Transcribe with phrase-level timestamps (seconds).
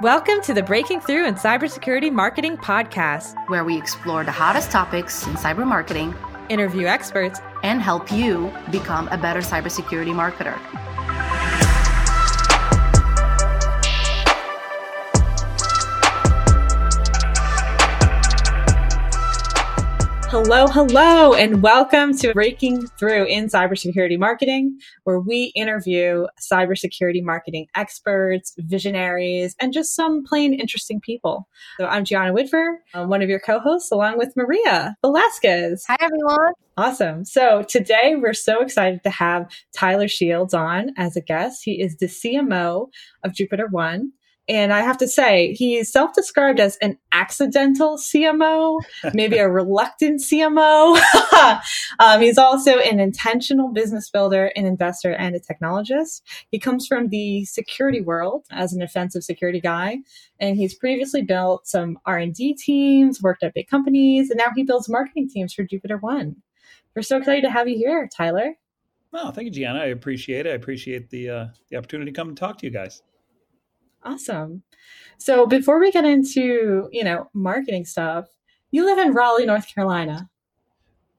[0.00, 5.26] Welcome to the Breaking Through in Cybersecurity Marketing podcast, where we explore the hottest topics
[5.26, 6.14] in cyber marketing,
[6.48, 10.56] interview experts, and help you become a better cybersecurity marketer.
[20.40, 27.66] Hello, hello, and welcome to Breaking Through in Cybersecurity Marketing, where we interview cybersecurity marketing
[27.74, 31.48] experts, visionaries, and just some plain interesting people.
[31.80, 35.84] So I'm Gianna Whitver, uh, I'm one of your co-hosts, along with Maria Velasquez.
[35.88, 36.52] Hi, everyone.
[36.76, 37.24] Awesome.
[37.24, 41.62] So today we're so excited to have Tyler Shields on as a guest.
[41.64, 42.86] He is the CMO
[43.24, 44.10] of JupiterOne.
[44.48, 48.80] And I have to say, he's self described as an accidental CMO,
[49.12, 50.98] maybe a reluctant CMO.
[51.98, 56.22] um, he's also an intentional business builder, an investor, and a technologist.
[56.50, 59.98] He comes from the security world as an offensive security guy,
[60.40, 64.88] and he's previously built some R&D teams, worked at big companies, and now he builds
[64.88, 66.36] marketing teams for Jupiter One.
[66.96, 68.54] We're so excited to have you here, Tyler.
[69.12, 69.80] Oh, thank you, Gianna.
[69.80, 70.50] I appreciate it.
[70.50, 73.02] I appreciate the uh, the opportunity to come and talk to you guys.
[74.02, 74.62] Awesome.
[75.18, 78.26] So before we get into, you know, marketing stuff,
[78.70, 80.28] you live in Raleigh, North Carolina.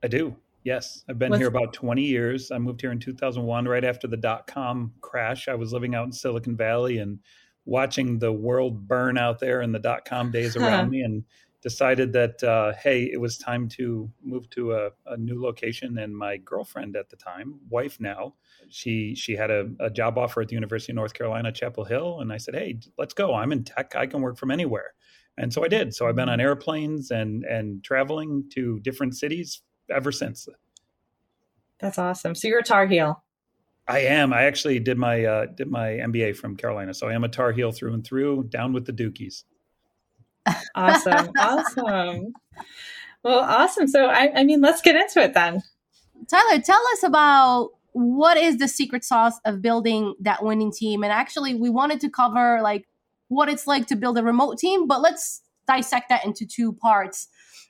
[0.03, 0.35] I do.
[0.63, 1.03] Yes.
[1.09, 2.51] I've been here about 20 years.
[2.51, 5.47] I moved here in 2001 right after the dot com crash.
[5.47, 7.19] I was living out in Silicon Valley and
[7.65, 11.23] watching the world burn out there in the dot com days around me and
[11.61, 16.15] decided that uh, hey it was time to move to a, a, new location and
[16.15, 18.33] my girlfriend at the time wife now
[18.69, 22.19] she she had a, a, job offer at the university of north carolina chapel hill
[22.21, 24.93] and i said hey let's go i'm in tech i can work from anywhere
[25.37, 29.61] and so i did so i've been on airplanes and and traveling to different cities
[29.89, 30.47] ever since
[31.79, 33.23] that's awesome so you're a tar heel
[33.91, 34.33] I am.
[34.33, 37.51] I actually did my uh, did my MBA from Carolina, so I am a Tar
[37.51, 38.43] Heel through and through.
[38.43, 39.45] Down with the Dukies
[40.75, 41.31] awesome.
[41.39, 42.33] awesome.
[43.23, 43.87] Well, awesome.
[43.87, 45.61] So, I, I mean, let's get into it then.
[46.29, 51.03] Tyler, tell us about what is the secret sauce of building that winning team.
[51.03, 52.87] And actually, we wanted to cover like
[53.27, 57.27] what it's like to build a remote team, but let's dissect that into two parts.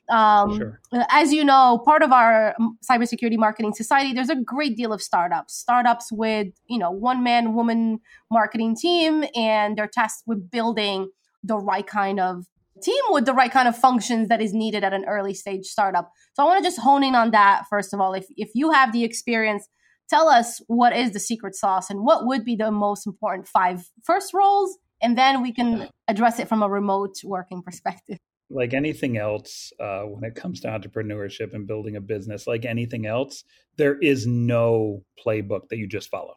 [0.08, 0.80] Um, sure.
[1.10, 2.54] As you know, part of our
[2.88, 5.56] cybersecurity marketing society, there's a great deal of startups.
[5.56, 7.98] Startups with you know one man, woman
[8.30, 11.10] marketing team, and they're tasked with building
[11.42, 12.46] the right kind of
[12.80, 16.12] team with the right kind of functions that is needed at an early stage startup.
[16.34, 18.14] So I want to just hone in on that first of all.
[18.14, 19.68] If if you have the experience,
[20.10, 23.88] tell us what is the secret sauce and what would be the most important five
[24.04, 28.18] first roles, and then we can address it from a remote working perspective.
[28.50, 33.06] Like anything else, uh, when it comes to entrepreneurship and building a business, like anything
[33.06, 33.44] else,
[33.76, 36.34] there is no playbook that you just follow.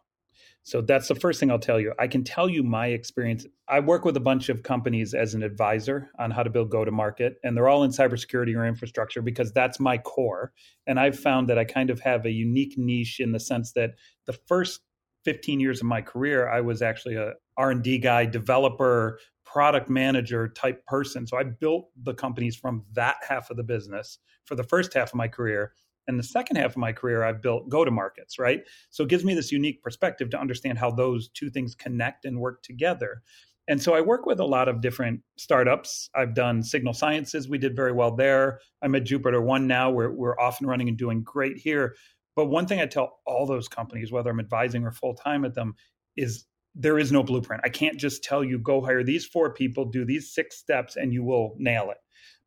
[0.66, 1.94] So that's the first thing I'll tell you.
[2.00, 3.46] I can tell you my experience.
[3.68, 6.86] I work with a bunch of companies as an advisor on how to build go
[6.86, 10.54] to market, and they're all in cybersecurity or infrastructure because that's my core.
[10.88, 13.92] And I've found that I kind of have a unique niche in the sense that
[14.26, 14.80] the first
[15.26, 20.86] 15 years of my career, I was actually a R&D guy, developer, product manager type
[20.86, 21.28] person.
[21.28, 25.10] So I built the companies from that half of the business for the first half
[25.10, 25.74] of my career
[26.08, 28.62] and the second half of my career, I've built go to markets, right?
[28.90, 32.40] So it gives me this unique perspective to understand how those two things connect and
[32.40, 33.22] work together.
[33.68, 36.10] And so I work with a lot of different startups.
[36.14, 38.60] I've done Signal Sciences, we did very well there.
[38.82, 41.96] I'm at jupiter one now, we're, we're off and running and doing great here.
[42.36, 45.54] But one thing I tell all those companies, whether I'm advising or full time at
[45.54, 45.76] them,
[46.18, 47.62] is there is no blueprint.
[47.64, 51.14] I can't just tell you, go hire these four people, do these six steps, and
[51.14, 51.98] you will nail it,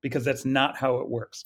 [0.02, 1.44] because that's not how it works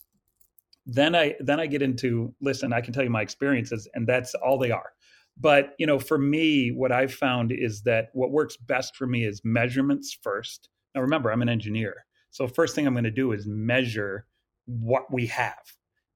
[0.86, 4.34] then i then i get into listen i can tell you my experiences and that's
[4.34, 4.92] all they are.
[5.38, 9.24] But you know for me what i've found is that what works best for me
[9.24, 10.68] is measurements first.
[10.94, 12.04] Now remember i'm an engineer.
[12.30, 14.26] So first thing i'm going to do is measure
[14.66, 15.74] what we have.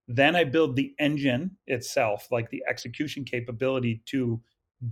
[0.08, 4.40] Then i build the engine itself like the execution capability to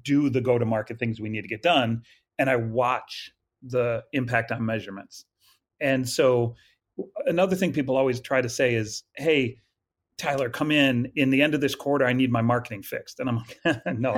[0.03, 2.03] do the go to market things we need to get done
[2.39, 3.33] and i watch
[3.63, 5.25] the impact on measurements.
[5.81, 6.57] And so
[7.27, 9.59] another thing people always try to say is hey
[10.23, 12.07] Tyler, come in in the end of this quarter.
[12.07, 13.19] I need my marketing fixed.
[13.19, 13.59] And I'm like,
[13.99, 14.13] no,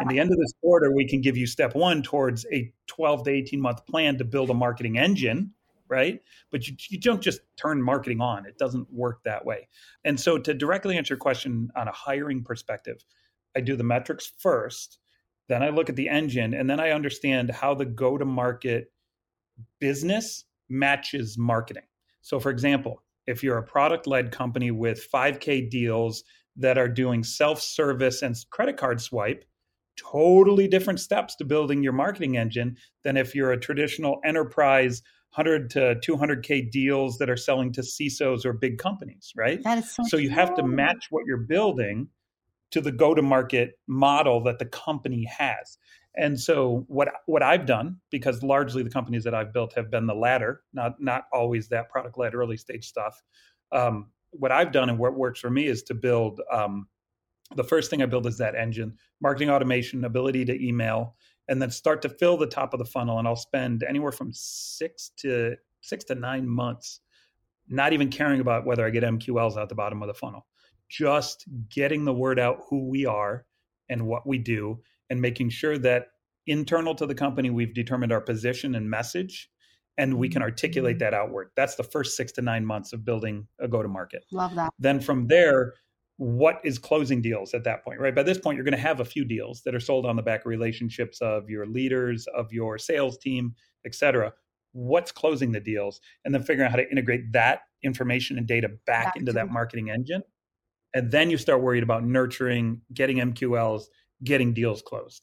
[0.00, 3.24] in the end of this quarter, we can give you step one towards a 12
[3.24, 5.52] to 18 month plan to build a marketing engine,
[5.88, 6.20] right?
[6.50, 9.68] But you, you don't just turn marketing on, it doesn't work that way.
[10.04, 13.04] And so, to directly answer your question on a hiring perspective,
[13.54, 14.98] I do the metrics first,
[15.48, 18.90] then I look at the engine, and then I understand how the go to market
[19.78, 21.84] business matches marketing.
[22.24, 26.24] So, for example, if you're a product led company with 5K deals
[26.56, 29.44] that are doing self service and credit card swipe,
[29.96, 35.02] totally different steps to building your marketing engine than if you're a traditional enterprise
[35.34, 39.62] 100 to 200k deals that are selling to CISOs or big companies, right?
[39.62, 42.08] That is so, so you have to match what you're building
[42.70, 45.76] to the go to market model that the company has.
[46.16, 50.06] And so what what I've done because largely the companies that I've built have been
[50.06, 53.20] the latter, not not always that product led early stage stuff.
[53.72, 56.86] Um, what I've done and what works for me is to build um,
[57.56, 61.16] the first thing I build is that engine, marketing automation, ability to email,
[61.48, 63.18] and then start to fill the top of the funnel.
[63.18, 67.00] And I'll spend anywhere from six to six to nine months,
[67.68, 70.46] not even caring about whether I get MQLs out the bottom of the funnel,
[70.88, 73.44] just getting the word out who we are
[73.88, 74.80] and what we do,
[75.10, 76.08] and making sure that
[76.46, 79.50] internal to the company we've determined our position and message
[79.96, 81.04] and we can articulate mm-hmm.
[81.04, 81.50] that outward.
[81.56, 84.24] That's the first six to nine months of building a go to market.
[84.32, 84.72] Love that.
[84.78, 85.74] Then from there,
[86.16, 88.14] what is closing deals at that point, right?
[88.14, 90.22] By this point, you're going to have a few deals that are sold on the
[90.22, 93.54] back of relationships of your leaders, of your sales team,
[93.84, 94.32] et cetera.
[94.72, 96.00] What's closing the deals?
[96.24, 99.50] And then figuring out how to integrate that information and data back, back into that
[99.50, 100.22] marketing engine.
[100.94, 103.84] And then you start worried about nurturing, getting MQLs,
[104.22, 105.22] getting deals closed.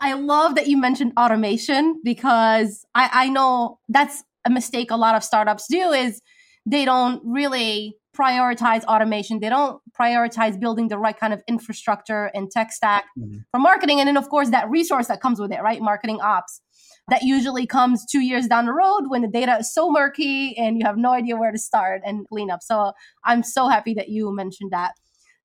[0.00, 5.14] I love that you mentioned automation because I, I know that's a mistake a lot
[5.14, 6.20] of startups do is
[6.66, 9.40] they don't really prioritize automation.
[9.40, 13.38] They don't prioritize building the right kind of infrastructure and tech stack mm-hmm.
[13.50, 14.00] for marketing.
[14.00, 15.80] And then, of course, that resource that comes with it, right?
[15.80, 16.60] Marketing ops.
[17.08, 20.78] That usually comes two years down the road when the data is so murky and
[20.78, 22.62] you have no idea where to start and clean up.
[22.62, 22.92] So
[23.24, 24.92] I'm so happy that you mentioned that.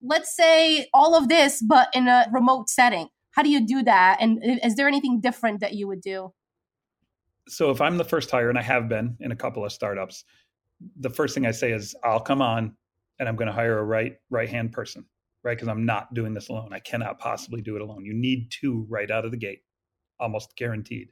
[0.01, 3.09] Let's say all of this, but in a remote setting.
[3.31, 4.17] How do you do that?
[4.19, 6.33] And is there anything different that you would do?
[7.47, 10.23] So if I'm the first hire, and I have been in a couple of startups,
[10.99, 12.75] the first thing I say is I'll come on
[13.19, 15.05] and I'm going to hire a right right hand person,
[15.43, 15.55] right?
[15.55, 16.73] Because I'm not doing this alone.
[16.73, 18.05] I cannot possibly do it alone.
[18.05, 19.61] You need two right out of the gate,
[20.19, 21.09] almost guaranteed.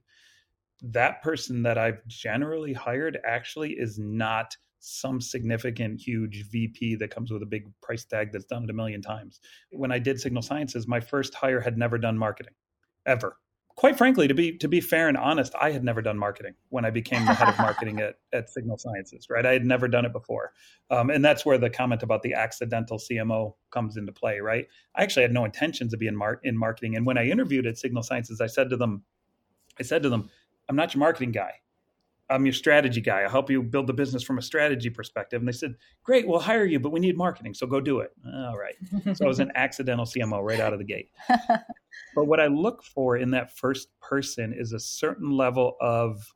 [0.81, 7.31] That person that I've generally hired actually is not some significant huge VP that comes
[7.31, 9.39] with a big price tag that's done it a million times.
[9.71, 12.53] When I did Signal Sciences, my first hire had never done marketing
[13.05, 13.37] ever
[13.77, 16.83] quite frankly, to be to be fair and honest, I had never done marketing when
[16.83, 19.27] I became the head of marketing at, at Signal Sciences.
[19.29, 20.51] Right, I had never done it before,
[20.89, 24.39] um, and that's where the comment about the accidental CMO comes into play.
[24.39, 27.65] Right, I actually had no intentions of being mar- in marketing, and when I interviewed
[27.65, 29.03] at Signal Sciences, I said to them,
[29.79, 30.29] I said to them,
[30.67, 31.51] I'm not your marketing guy.
[32.29, 33.21] I'm your strategy guy.
[33.21, 35.41] I'll help you build the business from a strategy perspective.
[35.41, 37.53] And they said, Great, we'll hire you, but we need marketing.
[37.53, 38.11] So go do it.
[38.25, 38.75] All right.
[39.15, 41.09] So I was an accidental CMO right out of the gate.
[42.15, 46.33] but what I look for in that first person is a certain level of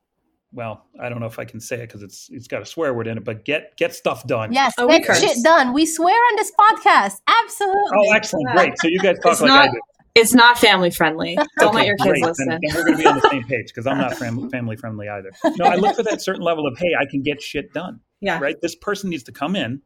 [0.54, 2.92] well, I don't know if I can say it because it's it's got a swear
[2.92, 4.52] word in it, but get get stuff done.
[4.52, 5.72] Yes, oh, get shit done.
[5.72, 7.20] We swear on this podcast.
[7.26, 7.80] Absolutely.
[7.96, 8.78] Oh, excellent, great.
[8.78, 9.80] So you guys talk it's like not, I do.
[10.14, 11.36] It's not family friendly.
[11.58, 12.22] Don't okay, let your kids great.
[12.22, 12.48] listen.
[12.48, 15.08] Then, then we're going to be on the same page because I'm not family friendly
[15.08, 15.32] either.
[15.56, 18.00] No, I look for that certain level of, hey, I can get shit done.
[18.20, 18.38] Yeah.
[18.38, 18.60] Right.
[18.60, 19.80] This person needs to come in,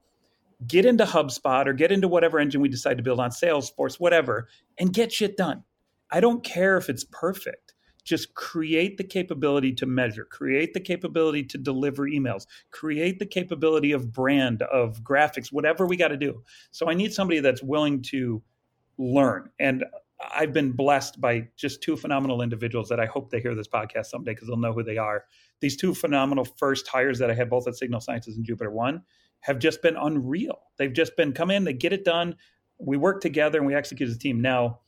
[0.67, 4.49] get into HubSpot or get into whatever engine we decide to build on Salesforce, whatever,
[4.79, 5.63] and get shit done.
[6.11, 7.75] I don't care if it's perfect.
[8.05, 13.91] Just create the capability to measure, create the capability to deliver emails, create the capability
[13.91, 16.43] of brand, of graphics, whatever we got to do.
[16.71, 18.43] So I need somebody that's willing to
[18.97, 19.51] learn.
[19.59, 19.85] And
[20.35, 24.07] I've been blessed by just two phenomenal individuals that I hope they hear this podcast
[24.07, 25.25] someday because they'll know who they are.
[25.61, 29.03] These two phenomenal first hires that I had both at Signal Sciences and Jupiter One
[29.41, 30.59] have just been unreal.
[30.79, 32.37] They've just been come in, they get it done.
[32.79, 34.41] We work together and we execute as a team.
[34.41, 34.81] Now,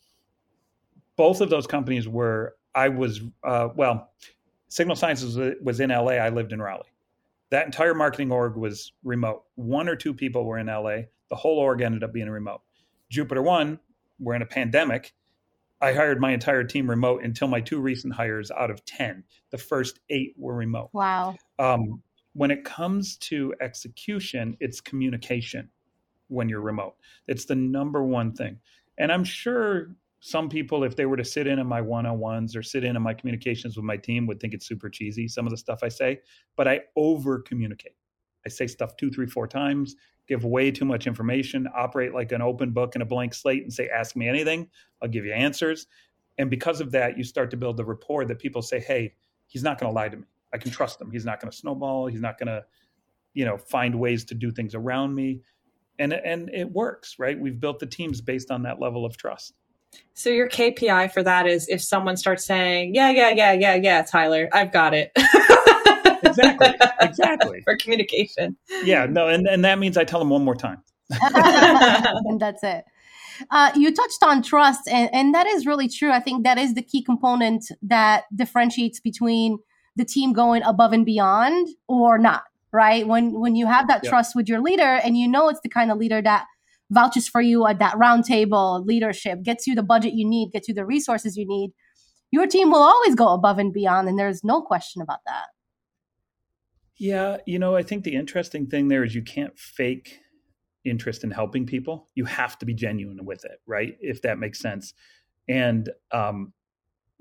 [1.17, 4.13] both of those companies were I was uh, well,
[4.69, 6.13] Signal Sciences was, was in LA.
[6.13, 6.93] I lived in Raleigh.
[7.51, 9.45] That entire marketing org was remote.
[9.57, 11.03] One or two people were in LA.
[11.29, 12.61] The whole org ended up being remote.
[13.11, 13.79] Jupiter One,
[14.19, 15.15] we're in a pandemic
[15.81, 19.23] I hired my entire team remote until my two recent hires out of 10.
[19.51, 20.91] The first eight were remote.
[20.93, 21.37] Wow.
[21.59, 25.69] Um, when it comes to execution, it's communication
[26.29, 26.95] when you're remote.
[27.27, 28.59] It's the number one thing.
[28.99, 32.19] And I'm sure some people, if they were to sit in on my one on
[32.19, 35.29] ones or sit in on my communications with my team, would think it's super cheesy,
[35.29, 36.21] some of the stuff I say,
[36.57, 37.95] but I over communicate.
[38.49, 39.95] I say stuff two, three, four times
[40.29, 43.73] give way too much information, operate like an open book and a blank slate and
[43.73, 44.69] say, ask me anything,
[45.03, 45.87] I'll give you answers.
[46.37, 49.15] And because of that, you start to build the rapport that people say, hey,
[49.47, 50.25] he's not going to lie to me.
[50.53, 51.11] I can trust him.
[51.11, 52.07] He's not going to snowball.
[52.07, 52.65] He's not going to,
[53.35, 55.41] you know, find ways to do things around me.
[55.99, 57.39] And, and it works, right?
[57.39, 59.55] We've built the teams based on that level of trust.
[60.15, 64.03] So your KPI for that is if someone starts saying, yeah, yeah, yeah, yeah, yeah,
[64.03, 65.11] Tyler, I've got it.
[66.23, 66.75] exactly.
[67.01, 67.61] Exactly.
[67.65, 68.57] For communication.
[68.85, 70.83] Yeah, no, and, and that means I tell them one more time.
[71.21, 72.85] and that's it.
[73.51, 76.11] Uh, you touched on trust, and, and that is really true.
[76.11, 79.59] I think that is the key component that differentiates between
[79.97, 82.43] the team going above and beyond or not.
[82.71, 83.07] Right?
[83.07, 85.91] When when you have that trust with your leader, and you know it's the kind
[85.91, 86.45] of leader that
[86.91, 90.75] vouches for you at that roundtable leadership, gets you the budget you need, gets you
[90.75, 91.71] the resources you need.
[92.31, 95.47] Your team will always go above and beyond, and there's no question about that.
[96.99, 100.19] Yeah, you know, I think the interesting thing there is you can't fake
[100.85, 102.09] interest in helping people.
[102.15, 103.97] You have to be genuine with it, right?
[104.01, 104.95] If that makes sense.
[105.49, 106.53] And um,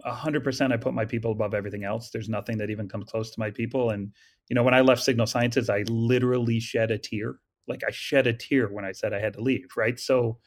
[0.05, 2.09] 100% I put my people above everything else.
[2.11, 3.91] There's nothing that even comes close to my people.
[3.91, 4.11] And,
[4.49, 7.37] you know, when I left Signal Sciences, I literally shed a tear.
[7.67, 9.99] Like I shed a tear when I said I had to leave, right?
[9.99, 10.39] So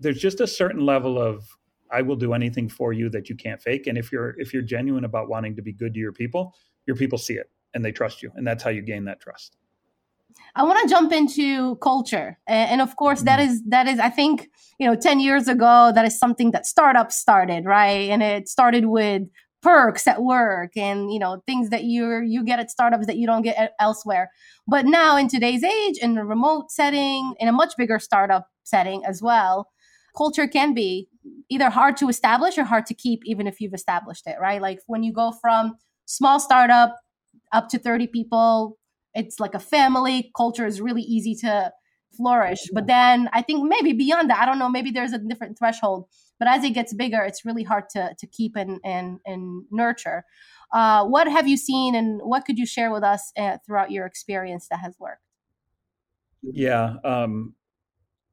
[0.00, 1.44] there's just a certain level of
[1.92, 3.86] I will do anything for you that you can't fake.
[3.86, 6.54] And if you're if you're genuine about wanting to be good to your people,
[6.86, 8.30] your people see it and they trust you.
[8.34, 9.56] And that's how you gain that trust.
[10.54, 13.52] I want to jump into culture, and, of course, that mm-hmm.
[13.52, 17.16] is that is I think you know ten years ago that is something that startups
[17.16, 19.22] started right, and it started with
[19.62, 23.26] perks at work and you know things that you you get at startups that you
[23.26, 24.30] don't get elsewhere.
[24.66, 29.04] But now in today's age, in a remote setting, in a much bigger startup setting
[29.06, 29.70] as well,
[30.16, 31.08] culture can be
[31.48, 34.36] either hard to establish or hard to keep, even if you've established it.
[34.40, 36.96] Right, like when you go from small startup
[37.52, 38.78] up to 30 people.
[39.14, 40.30] It's like a family.
[40.36, 41.72] Culture is really easy to
[42.16, 42.60] flourish.
[42.72, 46.08] But then i think maybe beyond that i don't know maybe there's a different threshold.
[46.38, 50.24] But as it gets bigger it's really hard to to keep and and and nurture.
[50.72, 54.06] Uh, what have you seen and what could you share with us uh, throughout your
[54.06, 55.20] experience that has worked?
[56.42, 57.54] Yeah um,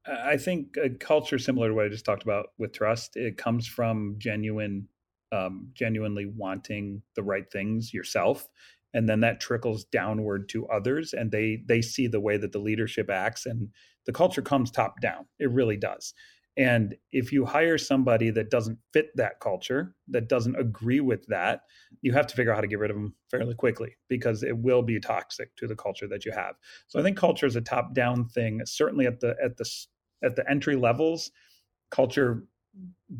[0.08, 3.68] i think a culture similar to what i just talked about with trust it comes
[3.68, 4.88] from genuine
[5.32, 8.48] um, genuinely wanting the right things yourself
[8.94, 12.60] and then that trickles downward to others and they they see the way that the
[12.60, 13.70] leadership acts and
[14.06, 15.26] the culture comes top down.
[15.40, 16.14] It really does.
[16.58, 21.62] And if you hire somebody that doesn't fit that culture that doesn't agree with that
[22.02, 24.58] you have to figure out how to get rid of them fairly quickly because it
[24.58, 26.56] will be toxic to the culture that you have.
[26.88, 28.62] So i think culture is a top down thing.
[28.66, 29.70] Certainly at the at the
[30.24, 31.32] at the entry levels
[31.92, 32.44] culture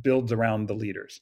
[0.02, 1.22] builds around the leaders.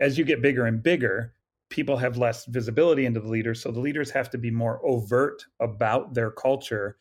[0.00, 1.34] As you get bigger and bigger
[1.68, 5.44] people have less visibility into the leaders so the leaders have to be more overt
[5.60, 6.96] about their culture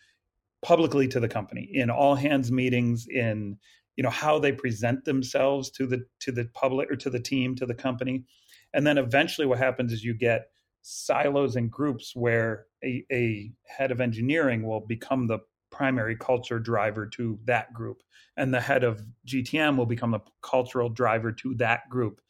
[0.61, 3.57] publicly to the company in all hands meetings in
[3.95, 7.55] you know how they present themselves to the to the public or to the team
[7.55, 8.25] to the company.
[8.73, 10.47] And then eventually what happens is you get
[10.81, 15.39] silos and groups where a, a head of engineering will become the
[15.71, 18.03] primary culture driver to that group
[18.37, 22.21] and the head of gtm will become the cultural driver to that group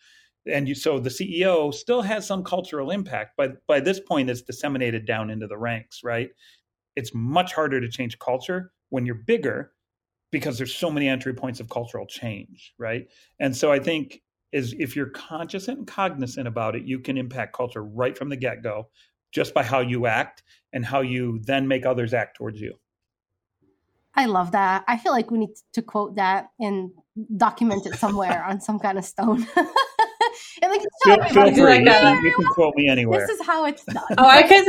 [0.52, 4.42] and you, so the CEO still has some cultural impact, but by this point, it's
[4.42, 6.30] disseminated down into the ranks, right?
[6.96, 9.72] It's much harder to change culture when you're bigger
[10.32, 13.08] because there's so many entry points of cultural change, right?
[13.40, 14.22] And so I think
[14.52, 18.38] is if you're conscious and cognizant about it, you can impact culture right from the
[18.38, 18.88] get go,
[19.32, 22.74] just by how you act and how you then make others act towards you.
[24.16, 24.86] I love that.
[24.88, 26.92] I feel like we need to quote that and
[27.36, 29.46] document it somewhere on some kind of stone.
[30.62, 31.86] and like feel, feel free.
[31.86, 33.26] Like a, you can quote me anywhere.
[33.26, 34.04] This is how it's done.
[34.18, 34.66] Oh, I could,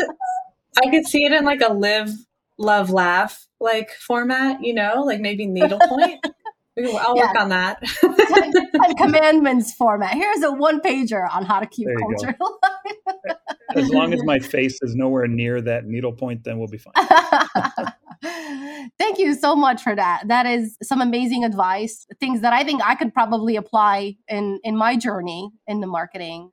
[0.84, 2.10] I could see it in like a live,
[2.58, 4.62] love, laugh like format.
[4.62, 6.24] You know, like maybe needlepoint.
[6.78, 7.26] I'll yeah.
[7.28, 7.82] work on that.
[8.00, 10.12] ten, ten commandments format.
[10.12, 13.36] Here's a one pager on how to keep culture alive.
[13.74, 16.92] as long as my face is nowhere near that needlepoint, then we'll be fine.
[18.98, 20.24] Thank you so much for that.
[20.26, 22.06] That is some amazing advice.
[22.20, 26.50] Things that I think I could probably apply in in my journey in the marketing.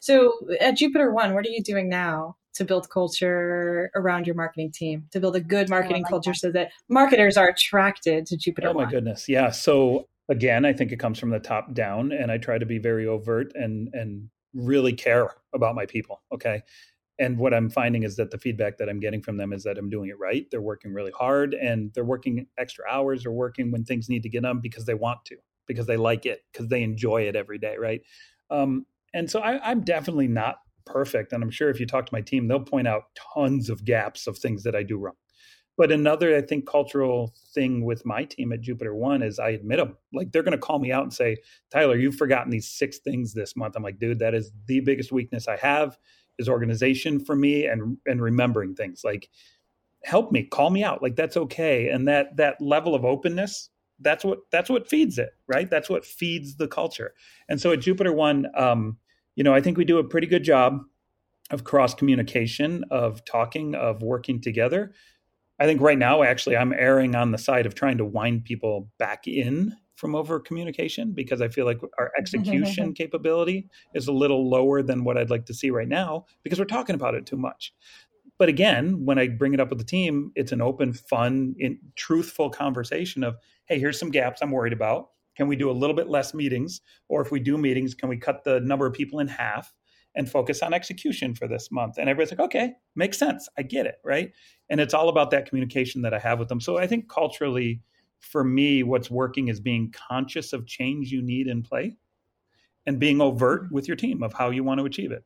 [0.00, 4.72] So at Jupiter One, what are you doing now to build culture around your marketing
[4.72, 6.38] team, to build a good oh, marketing like culture that.
[6.38, 9.28] so that marketers are attracted to Jupiter Oh my goodness.
[9.28, 9.50] Yeah.
[9.50, 12.78] So again, I think it comes from the top down and I try to be
[12.78, 16.22] very overt and and really care about my people.
[16.32, 16.62] Okay
[17.18, 19.78] and what i'm finding is that the feedback that i'm getting from them is that
[19.78, 20.46] i'm doing it right.
[20.50, 24.28] They're working really hard and they're working extra hours or working when things need to
[24.28, 27.58] get done because they want to because they like it because they enjoy it every
[27.58, 28.02] day right?
[28.50, 32.14] Um, and so I, i'm definitely not perfect and i'm sure if you talk to
[32.14, 33.04] my team they'll point out
[33.34, 35.14] tons of gaps of things that i do wrong.
[35.76, 39.78] But another i think cultural thing with my team at jupiter one is i admit
[39.78, 41.36] them like they're going to call me out and say
[41.72, 43.74] tyler you've forgotten these six things this month.
[43.76, 45.96] I'm like dude that is the biggest weakness i have
[46.38, 49.28] is organization for me and and remembering things like
[50.04, 51.88] help me call me out like that's okay.
[51.88, 55.70] And that that level of openness that's what that's what feeds it right?
[55.70, 57.14] That's what feeds the culture.
[57.48, 58.98] And so at jupiter one um,
[59.34, 60.80] you know i think we do a pretty good job
[61.50, 64.92] of cross communication of talking of working together.
[65.58, 68.90] I think right now actually i'm erring on the side of trying to wind people
[68.98, 74.48] back in from over communication because I feel like our execution capability is a little
[74.48, 77.36] lower than what I'd like to see right now because we're talking about it too
[77.36, 77.72] much.
[78.38, 81.78] But again, when I bring it up with the team, it's an open, fun, in,
[81.96, 85.08] truthful conversation of, hey, here's some gaps I'm worried about.
[85.36, 86.82] Can we do a little bit less meetings?
[87.08, 89.72] Or if we do meetings, can we cut the number of people in half
[90.14, 91.96] and focus on execution for this month?
[91.96, 93.48] And everybody's like, okay, makes sense.
[93.56, 93.96] I get it.
[94.04, 94.32] Right.
[94.68, 96.60] And it's all about that communication that I have with them.
[96.60, 97.80] So I think culturally,
[98.20, 101.96] for me, what's working is being conscious of change you need in play
[102.86, 105.24] and being overt with your team of how you want to achieve it.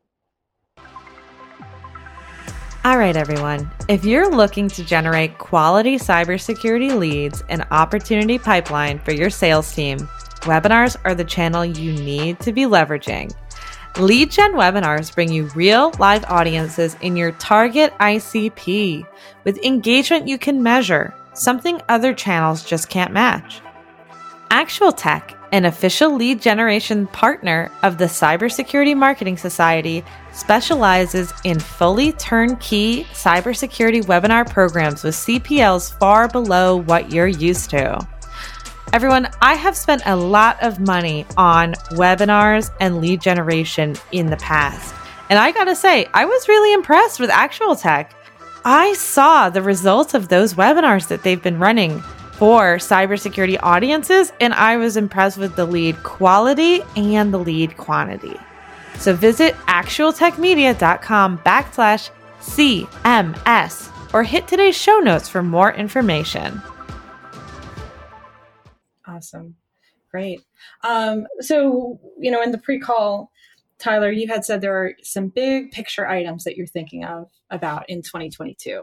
[2.83, 3.71] All right, everyone.
[3.89, 9.99] If you're looking to generate quality cybersecurity leads and opportunity pipeline for your sales team,
[10.41, 13.35] webinars are the channel you need to be leveraging.
[13.99, 19.07] Lead gen webinars bring you real live audiences in your target ICP
[19.45, 23.61] with engagement you can measure, something other channels just can't match.
[24.51, 32.13] Actual Tech, an official lead generation partner of the Cybersecurity Marketing Society, specializes in fully
[32.13, 38.07] turnkey cybersecurity webinar programs with CPLs far below what you're used to.
[38.93, 44.37] Everyone, I have spent a lot of money on webinars and lead generation in the
[44.39, 44.95] past.
[45.29, 48.11] And I gotta say, I was really impressed with ActualTech.
[48.65, 52.01] I saw the results of those webinars that they've been running
[52.33, 58.37] for cybersecurity audiences, and I was impressed with the lead quality and the lead quantity.
[58.97, 66.61] So visit actualtechmedia.com backslash CMS or hit today's show notes for more information.
[69.07, 69.57] Awesome.
[70.11, 70.41] Great.
[70.83, 73.30] Um, so, you know, in the pre call,
[73.81, 77.89] Tyler, you had said there are some big picture items that you're thinking of about
[77.89, 78.83] in 2022.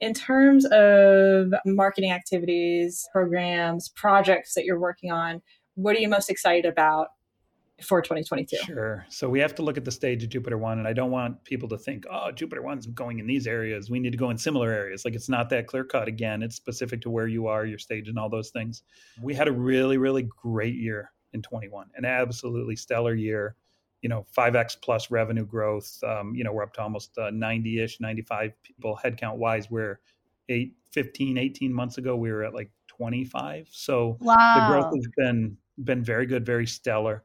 [0.00, 5.42] In terms of marketing activities, programs, projects that you're working on,
[5.74, 7.08] what are you most excited about
[7.80, 8.56] for 2022?
[8.64, 9.06] Sure.
[9.08, 11.44] So we have to look at the stage of Jupiter One, and I don't want
[11.44, 13.90] people to think, "Oh, Jupiter One's going in these areas.
[13.90, 16.08] We need to go in similar areas." Like it's not that clear cut.
[16.08, 18.82] Again, it's specific to where you are, your stage, and all those things.
[19.20, 23.56] We had a really, really great year in 21, an absolutely stellar year.
[24.02, 25.98] You know, 5x plus revenue growth.
[26.04, 29.70] Um, you know, we're up to almost 90 ish, 95 people headcount wise.
[29.70, 30.00] Where
[30.48, 33.68] eight, 15, 18 months ago, we were at like 25.
[33.70, 34.54] So wow.
[34.54, 37.24] the growth has been been very good, very stellar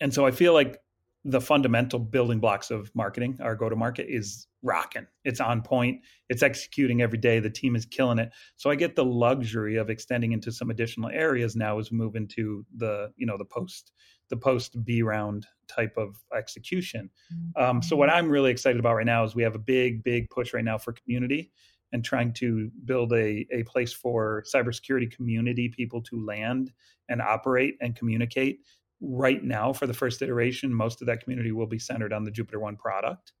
[0.00, 0.78] and so I feel like
[1.24, 5.06] the fundamental building blocks of marketing, our go to market, is rocking.
[5.24, 6.02] It's on point.
[6.28, 7.40] It's executing every day.
[7.40, 8.30] The team is killing it.
[8.56, 12.14] So I get the luxury of extending into some additional areas now as we move
[12.14, 13.92] into the you know the post
[14.28, 17.10] the post B round type of execution.
[17.56, 20.28] Um, so what I'm really excited about right now is we have a big big
[20.30, 21.52] push right now for community
[21.92, 26.72] and trying to build a, a place for cybersecurity community people to land
[27.08, 28.60] and operate and communicate.
[29.00, 32.30] Right now for the first iteration most of that community will be centered on the
[32.30, 33.32] jupiter one product.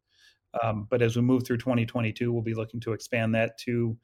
[0.62, 3.96] Um, but as we move through 2022 we'll be looking to expand that to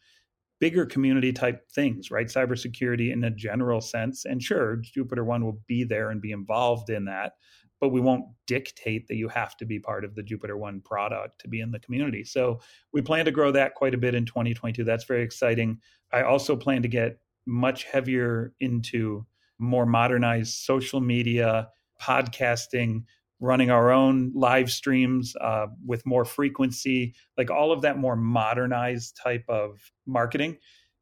[0.62, 2.28] bigger community type things right?
[2.28, 4.24] Cybersecurity in a general sense.
[4.24, 7.32] And sure jupiter one will be there and be involved in that
[7.80, 11.40] but we won't dictate that you have to be part of the jupiter one product
[11.40, 12.22] to be in the community.
[12.22, 12.60] So
[12.92, 15.80] we plan to grow that quite a bit in 2022 that's very exciting.
[16.12, 19.26] I also plan to get much heavier into
[19.58, 21.70] more modernized social media,
[22.00, 23.02] podcasting,
[23.42, 29.18] running our own live streams uh, with more frequency, like all of that more modernized
[29.20, 30.56] type of marketing.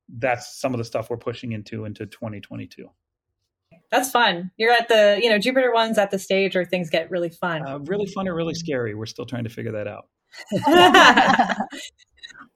[0.09, 2.89] That's some of the stuff we're pushing into into 2022.
[3.91, 4.51] That's fun.
[4.57, 7.67] You're at the, you know, Jupiter One's at the stage where things get really fun.
[7.67, 8.95] Uh, really fun or really scary.
[8.95, 10.07] We're still trying to figure that out.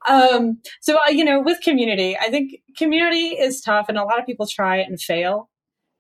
[0.09, 4.19] um, so, uh, you know, with community, I think community is tough and a lot
[4.19, 5.51] of people try it and fail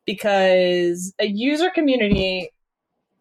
[0.06, 2.50] because a user community,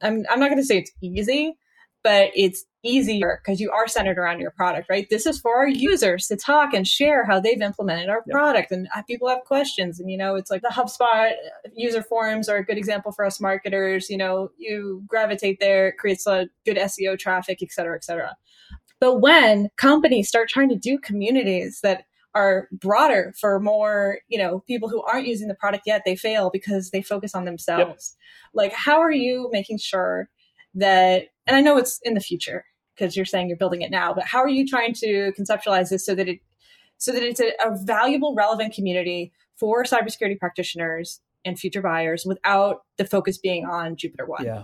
[0.03, 1.57] I'm, I'm not going to say it's easy,
[2.03, 5.07] but it's easier because you are centered around your product, right?
[5.09, 8.33] This is for our users to talk and share how they've implemented our yep.
[8.33, 8.71] product.
[8.71, 9.99] And uh, people have questions.
[9.99, 13.25] And, you know, it's like the HubSpot uh, user forums are a good example for
[13.25, 14.09] us marketers.
[14.09, 18.35] You know, you gravitate there, it creates a good SEO traffic, et cetera, et cetera.
[18.99, 22.03] But when companies start trying to do communities that
[22.35, 26.49] are broader for more, you know, people who aren't using the product yet, they fail
[26.51, 28.15] because they focus on themselves.
[28.53, 28.53] Yep.
[28.53, 30.29] Like, how are you making sure
[30.75, 32.65] that, and I know it's in the future
[32.95, 36.05] because you're saying you're building it now, but how are you trying to conceptualize this
[36.05, 36.39] so that it,
[36.97, 42.83] so that it's a, a valuable, relevant community for cybersecurity practitioners and future buyers without
[42.97, 44.45] the focus being on Jupiter One?
[44.45, 44.63] Yeah.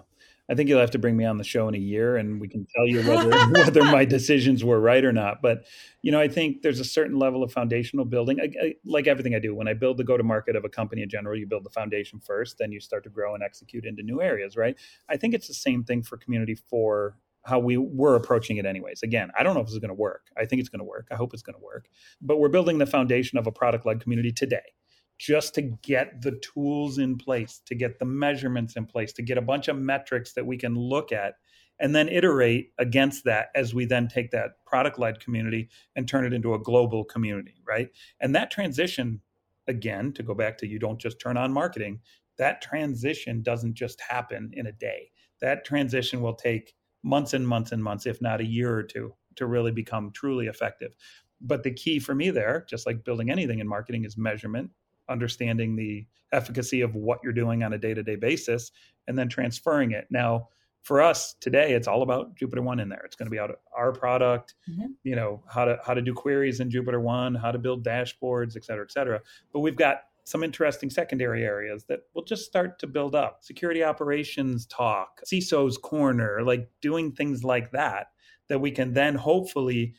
[0.49, 2.47] I think you'll have to bring me on the show in a year and we
[2.47, 5.41] can tell you whether, whether my decisions were right or not.
[5.41, 5.65] But,
[6.01, 8.39] you know, I think there's a certain level of foundational building.
[8.41, 10.69] I, I, like everything I do, when I build the go to market of a
[10.69, 13.85] company in general, you build the foundation first, then you start to grow and execute
[13.85, 14.75] into new areas, right?
[15.07, 19.01] I think it's the same thing for community for how we were approaching it anyways.
[19.03, 20.27] Again, I don't know if this is going to work.
[20.37, 21.07] I think it's going to work.
[21.11, 21.87] I hope it's going to work.
[22.21, 24.73] But we're building the foundation of a product led community today
[25.19, 29.37] just to get the tools in place, to get the measurements in place, to get
[29.37, 31.35] a bunch of metrics that we can look at
[31.79, 36.25] and then iterate against that as we then take that product led community and turn
[36.25, 37.89] it into a global community, right?
[38.21, 39.21] And that transition,
[39.67, 41.99] again, to go back to you don't just turn on marketing,
[42.37, 45.11] that transition doesn't just happen in a day.
[45.41, 49.13] That transition will take months and months and months, if not a year or two,
[49.35, 50.95] to really become truly effective.
[51.41, 54.71] But the key for me there, just like building anything in marketing, is measurement
[55.09, 58.71] understanding the efficacy of what you're doing on a day-to-day basis
[59.07, 60.07] and then transferring it.
[60.09, 60.49] Now
[60.83, 63.01] for us today it's all about jupiter one in there.
[63.03, 64.87] It's going to be out our product mm-hmm.
[65.03, 68.55] you know how to how to do queries in jupiter one how to build dashboards
[68.55, 69.19] et cetera et cetera.
[69.51, 73.39] But we've got some interesting secondary areas that will just start to build up.
[73.41, 78.07] Security operations talk ciso's corner like doing things like that
[78.47, 79.95] that we can then hopefully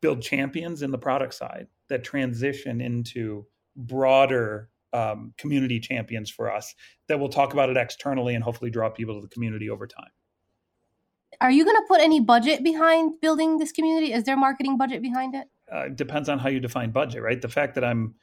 [0.00, 6.74] build champions in the product side that transition into broader um, community champions for us
[7.08, 10.10] that will talk about it externally and hopefully draw people to the community over time.
[11.40, 14.12] Are you going to put any budget behind building this community?
[14.12, 15.48] Is there marketing budget behind it?
[15.72, 17.40] Uh, it depends on how you define budget, right?
[17.40, 18.14] The fact that I'm,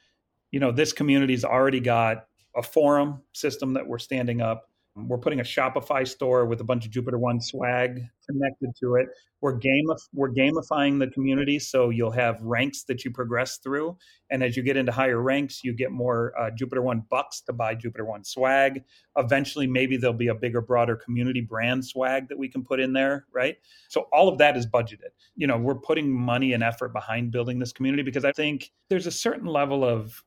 [0.52, 4.69] you know, this community's already got a forum system that we're standing up.
[4.96, 9.08] We're putting a Shopify store with a bunch of Jupiter One swag connected to it.
[9.40, 13.96] We're gamif- we're gamifying the community, so you'll have ranks that you progress through,
[14.30, 17.52] and as you get into higher ranks, you get more uh, Jupiter One bucks to
[17.52, 18.82] buy Jupiter One swag.
[19.16, 22.92] Eventually, maybe there'll be a bigger, broader community brand swag that we can put in
[22.92, 23.56] there, right?
[23.88, 25.10] So all of that is budgeted.
[25.36, 29.06] You know, we're putting money and effort behind building this community because I think there's
[29.06, 30.22] a certain level of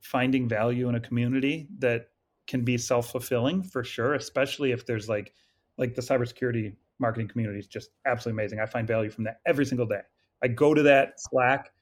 [0.00, 2.08] finding value in a community that
[2.48, 5.32] can be self-fulfilling for sure especially if there's like
[5.78, 8.60] like the cybersecurity marketing community is just absolutely amazing.
[8.60, 10.00] I find value from that every single day.
[10.42, 11.72] I go to that slack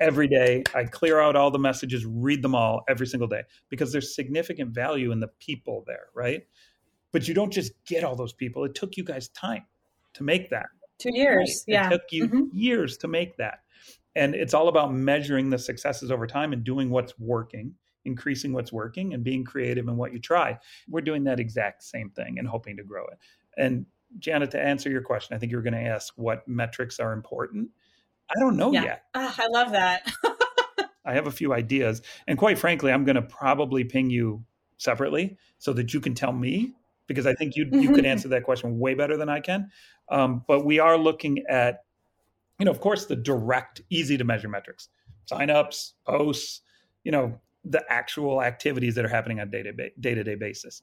[0.00, 0.64] every day.
[0.74, 4.74] I clear out all the messages read them all every single day because there's significant
[4.74, 6.42] value in the people there right?
[7.12, 8.64] But you don't just get all those people.
[8.64, 9.64] It took you guys time
[10.14, 10.66] to make that.
[10.98, 11.72] Two years right?
[11.72, 11.86] yeah.
[11.86, 12.44] It took you mm-hmm.
[12.52, 13.60] years to make that.
[14.16, 18.72] And it's all about measuring the successes over time and doing what's working increasing what's
[18.72, 20.58] working and being creative in what you try.
[20.88, 23.18] We're doing that exact same thing and hoping to grow it.
[23.56, 23.86] And
[24.18, 27.12] Gianna, to answer your question, I think you were going to ask what metrics are
[27.12, 27.70] important.
[28.30, 28.84] I don't know yeah.
[28.84, 29.02] yet.
[29.14, 30.10] Oh, I love that.
[31.04, 32.02] I have a few ideas.
[32.26, 34.44] And quite frankly, I'm going to probably ping you
[34.78, 36.72] separately so that you can tell me
[37.06, 39.70] because I think you you could answer that question way better than I can.
[40.08, 41.84] Um, but we are looking at,
[42.58, 44.88] you know, of course, the direct, easy to measure metrics,
[45.30, 46.60] signups, posts,
[47.02, 50.82] you know, the actual activities that are happening on a day to day basis.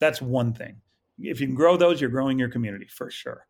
[0.00, 0.80] That's one thing.
[1.18, 3.46] If you can grow those, you're growing your community for sure.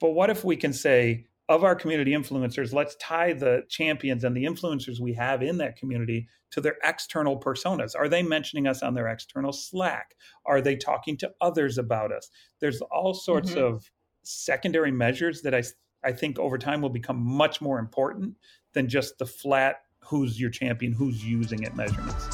[0.00, 4.36] But what if we can say, of our community influencers, let's tie the champions and
[4.36, 7.96] the influencers we have in that community to their external personas.
[7.98, 10.14] Are they mentioning us on their external Slack?
[10.46, 12.30] Are they talking to others about us?
[12.60, 13.64] There's all sorts mm-hmm.
[13.64, 13.90] of
[14.22, 15.64] secondary measures that I,
[16.04, 18.36] I think over time will become much more important
[18.72, 22.28] than just the flat who's your champion, who's using it measurements.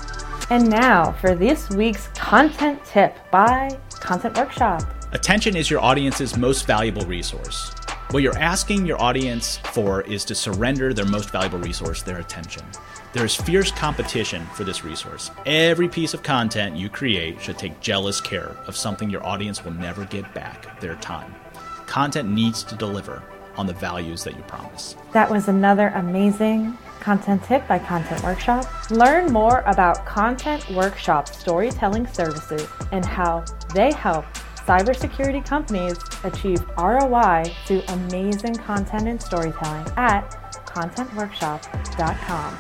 [0.51, 4.83] And now for this week's content tip by Content Workshop.
[5.13, 7.73] Attention is your audience's most valuable resource.
[8.13, 12.63] What you're asking your audience for is to surrender their most valuable resource, their attention.
[13.13, 15.31] There is fierce competition for this resource.
[15.45, 19.73] Every piece of content you create should take jealous care of something your audience will
[19.73, 21.35] never get back their time.
[21.87, 23.23] Content needs to deliver
[23.57, 24.97] on the values that you promise.
[25.13, 28.91] That was another amazing content tip by Content Workshop.
[28.91, 34.25] Learn more about Content Workshop storytelling services and how they help
[34.67, 40.29] cybersecurity companies achieve ROI through amazing content and storytelling at
[40.67, 42.59] contentworkshop.com.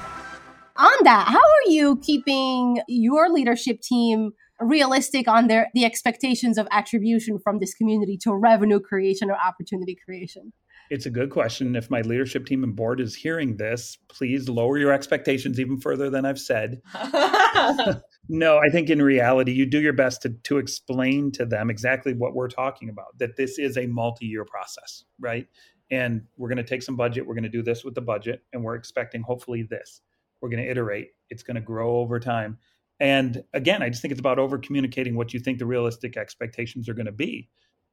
[0.77, 4.31] On that, how are you keeping your leadership team
[4.61, 9.97] realistic on their the expectations of attribution from this community to revenue creation or opportunity
[10.05, 10.53] creation?
[10.91, 11.75] It's a good question.
[11.75, 16.11] If my leadership team and board is hearing this, please lower your expectations even further
[16.11, 16.81] than I've said.
[18.29, 22.15] no, I think in reality, you do your best to, to explain to them exactly
[22.15, 25.47] what we're talking about, that this is a multi year process, right?
[25.91, 27.27] And we're going to take some budget.
[27.27, 30.03] We're going to do this with the budget, and we're expecting hopefully this.
[30.41, 31.09] We're going to iterate.
[31.31, 32.59] It's going to grow over time.
[32.99, 36.89] And again, I just think it's about over communicating what you think the realistic expectations
[36.89, 37.49] are going to be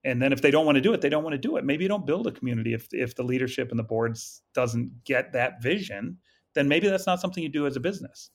[0.05, 1.65] and then if they don't want to do it they don't want to do it.
[1.65, 5.33] Maybe you don't build a community if if the leadership and the boards doesn't get
[5.33, 6.17] that vision
[6.55, 8.29] then maybe that's not something you do as a business.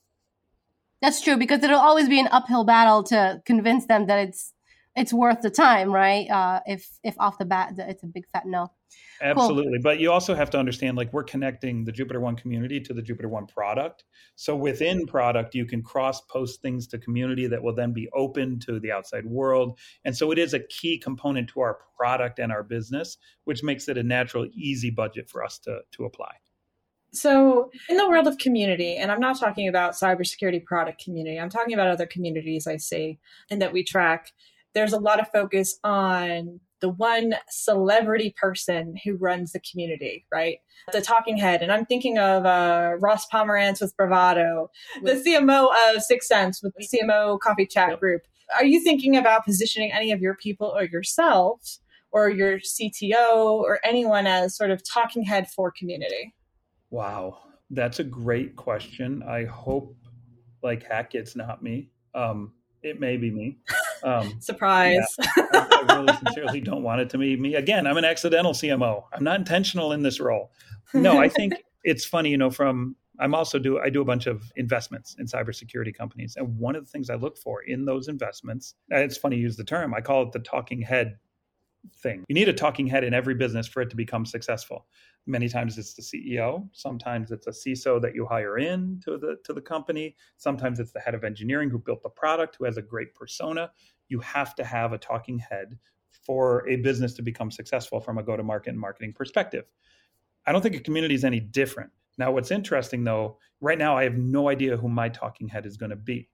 [1.01, 4.53] That's true because it'll always be an uphill battle to convince them that it's
[4.99, 8.45] it's worth the time right uh, if if off the bat it's a big fat
[8.45, 8.69] no
[9.21, 9.73] Absolutely.
[9.73, 9.83] Cool.
[9.83, 13.01] But you also have to understand like we're connecting the Jupiter One community to the
[13.01, 14.03] Jupiter One product.
[14.35, 18.59] So within product, you can cross post things to community that will then be open
[18.61, 19.77] to the outside world.
[20.05, 23.87] And so it is a key component to our product and our business, which makes
[23.87, 26.31] it a natural, easy budget for us to, to apply.
[27.11, 31.49] So, in the world of community, and I'm not talking about cybersecurity product community, I'm
[31.49, 33.17] talking about other communities I see
[33.49, 34.31] and that we track.
[34.79, 40.59] There's a lot of focus on the one celebrity person who runs the community, right?
[40.93, 41.61] The talking head.
[41.61, 44.71] And I'm thinking of uh, Ross Pomerantz with Bravado,
[45.03, 47.99] the CMO of 6sense with the CMO Coffee Chat yep.
[47.99, 48.21] Group.
[48.55, 51.79] Are you thinking about positioning any of your people or yourself
[52.13, 56.33] or your CTO or anyone as sort of talking head for community?
[56.89, 57.39] Wow,
[57.69, 59.23] that's a great question.
[59.23, 59.93] I hope,
[60.63, 61.91] like, heck, it's not me.
[62.15, 63.57] Um, it may be me.
[64.03, 65.05] Um, Surprise.
[65.19, 67.55] Yeah, I, I, really sincerely don't want it to be me.
[67.55, 69.03] Again, I'm an accidental CMO.
[69.13, 70.51] I'm not intentional in this role.
[70.93, 74.27] No, I think it's funny, you know, from I'm also do I do a bunch
[74.27, 76.35] of investments in cybersecurity companies.
[76.37, 79.57] And one of the things I look for in those investments, it's funny to use
[79.57, 81.17] the term, I call it the talking head
[82.01, 82.23] thing.
[82.27, 84.85] You need a talking head in every business for it to become successful.
[85.25, 89.37] Many times it's the CEO, sometimes it's a CISO that you hire in to the
[89.43, 92.77] to the company, sometimes it's the head of engineering who built the product who has
[92.77, 93.71] a great persona.
[94.07, 95.77] You have to have a talking head
[96.25, 99.65] for a business to become successful from a go to market and marketing perspective.
[100.45, 101.91] I don't think a community is any different.
[102.17, 105.77] Now what's interesting though, right now I have no idea who my talking head is
[105.77, 106.29] going to be.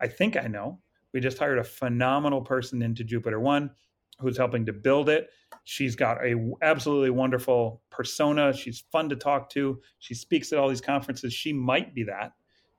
[0.00, 0.80] I think I know.
[1.12, 3.70] We just hired a phenomenal person into Jupiter One
[4.18, 5.28] who's helping to build it.
[5.64, 8.52] She's got a absolutely wonderful persona.
[8.52, 9.80] She's fun to talk to.
[9.98, 11.32] She speaks at all these conferences.
[11.32, 12.32] She might be that.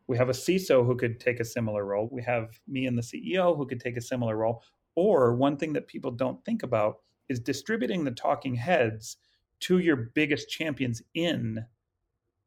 [0.08, 2.10] We have a CISO who could take a similar role.
[2.12, 4.64] We have me and the CEO who could take a similar role.
[4.96, 9.18] Or one thing that people don't think about is distributing the talking heads
[9.62, 11.66] to your biggest champions in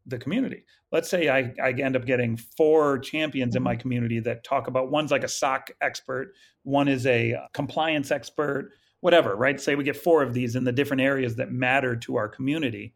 [0.06, 0.64] the community.
[0.90, 3.80] Let's say I, I end up getting four champions in my mm-hmm.
[3.80, 6.32] community that talk about one's like a SOC expert,
[6.62, 9.60] one is a uh, compliance expert, whatever, right?
[9.60, 12.94] Say we get four of these in the different areas that matter to our community.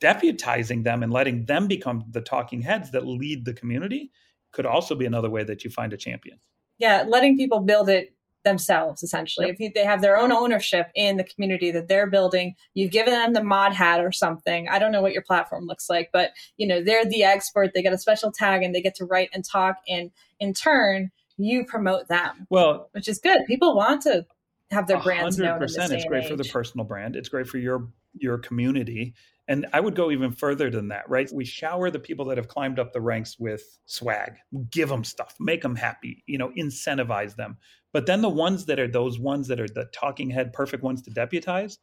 [0.00, 4.10] Deputizing them and letting them become the talking heads that lead the community
[4.52, 6.38] could also be another way that you find a champion.
[6.78, 8.15] Yeah, letting people build it
[8.46, 9.48] themselves essentially.
[9.48, 9.56] Yep.
[9.58, 13.32] if they have their own ownership in the community that they're building you've given them
[13.34, 14.68] the mod hat or something.
[14.68, 17.72] I don't know what your platform looks like but you know they're the expert.
[17.74, 21.10] They get a special tag and they get to write and talk and in turn
[21.36, 22.46] you promote them.
[22.48, 23.40] Well which is good.
[23.46, 24.24] People want to
[24.70, 27.16] have their brands 100% known it's great for the personal brand.
[27.16, 29.14] It's great for your your community
[29.48, 31.30] and I would go even further than that, right?
[31.32, 34.34] We shower the people that have climbed up the ranks with swag,
[34.70, 37.56] give them stuff, make them happy, you know, incentivize them.
[37.92, 41.02] But then the ones that are those ones that are the talking head, perfect ones
[41.02, 41.78] to deputize,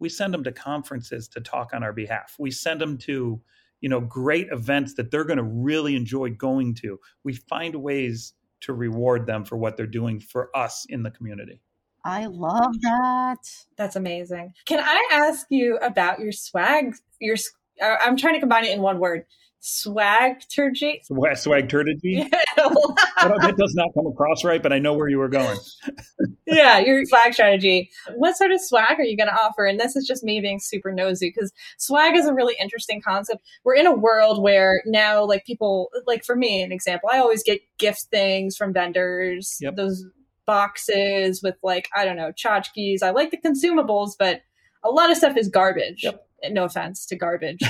[0.00, 2.34] we send them to conferences to talk on our behalf.
[2.38, 3.40] We send them to,
[3.80, 6.98] you know, great events that they're going to really enjoy going to.
[7.22, 11.60] We find ways to reward them for what they're doing for us in the community.
[12.04, 13.38] I love that.
[13.76, 14.52] That's amazing.
[14.66, 16.94] Can I ask you about your swag?
[17.18, 17.36] Your
[17.82, 19.24] uh, I'm trying to combine it in one word.
[19.66, 21.02] Swag turgy.
[21.04, 22.30] Swag turgy.
[22.56, 25.58] that does not come across right, but I know where you were going.
[26.46, 27.90] yeah, your swag strategy.
[28.14, 29.64] What sort of swag are you going to offer?
[29.64, 33.42] And this is just me being super nosy because swag is a really interesting concept.
[33.64, 37.42] We're in a world where now, like people, like for me, an example, I always
[37.42, 39.56] get gift things from vendors.
[39.62, 39.76] Yep.
[39.76, 40.04] Those
[40.46, 43.02] boxes with like I don't know tchotchkes.
[43.02, 44.40] I like the consumables, but
[44.84, 46.04] a lot of stuff is garbage.
[46.04, 46.26] Yep.
[46.50, 47.60] No offense to garbage.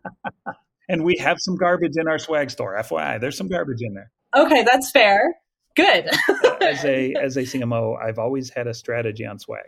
[0.88, 2.76] and we have some garbage in our swag store.
[2.76, 4.10] FYI, there's some garbage in there.
[4.36, 5.36] Okay, that's fair.
[5.74, 6.08] Good.
[6.62, 9.66] as a as a CMO, I've always had a strategy on swag,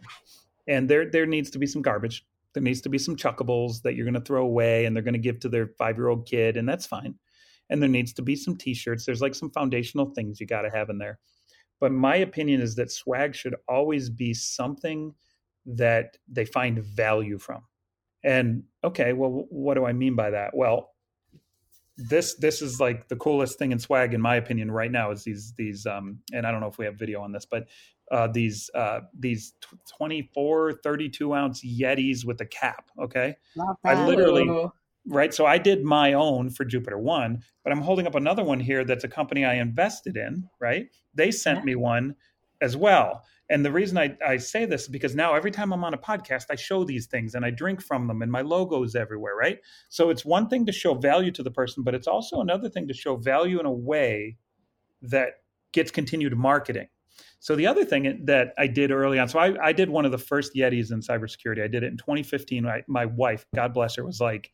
[0.67, 2.25] and there there needs to be some garbage.
[2.55, 5.15] There needs to be some chuckables that you're going to throw away, and they're going
[5.15, 7.15] to give to their five year old kid, and that's fine.
[7.71, 9.05] And there needs to be some T-shirts.
[9.05, 11.19] There's like some foundational things you got to have in there.
[11.81, 15.15] But my opinion is that swag should always be something
[15.67, 17.63] that they find value from.
[18.25, 20.57] And okay, well, what do I mean by that?
[20.57, 20.91] Well,
[21.97, 25.25] this this is like the coolest thing in swag, in my opinion, right now is
[25.25, 27.67] these these um, and I don't know if we have video on this, but
[28.11, 29.55] uh, these uh, these
[29.97, 32.91] 24, 32 ounce Yetis with a cap.
[33.01, 33.37] Okay,
[33.85, 34.71] I literally
[35.09, 35.33] right?
[35.33, 38.85] So I did my own for Jupiter One, but I'm holding up another one here
[38.85, 40.87] that's a company I invested in, right?
[41.15, 41.65] They sent yeah.
[41.65, 42.15] me one
[42.61, 43.25] as well.
[43.51, 45.99] And the reason I, I say this is because now every time I'm on a
[45.99, 49.35] podcast, I show these things and I drink from them and my logo is everywhere,
[49.35, 49.59] right?
[49.89, 52.87] So it's one thing to show value to the person, but it's also another thing
[52.89, 54.37] to show value in a way
[55.01, 55.29] that
[55.73, 56.89] gets continued marketing.
[57.41, 60.11] So the other thing that I did early on, so I, I did one of
[60.11, 61.63] the first Yetis in cybersecurity.
[61.63, 62.67] I did it in 2015.
[62.67, 64.51] I, my wife, God bless her, was like,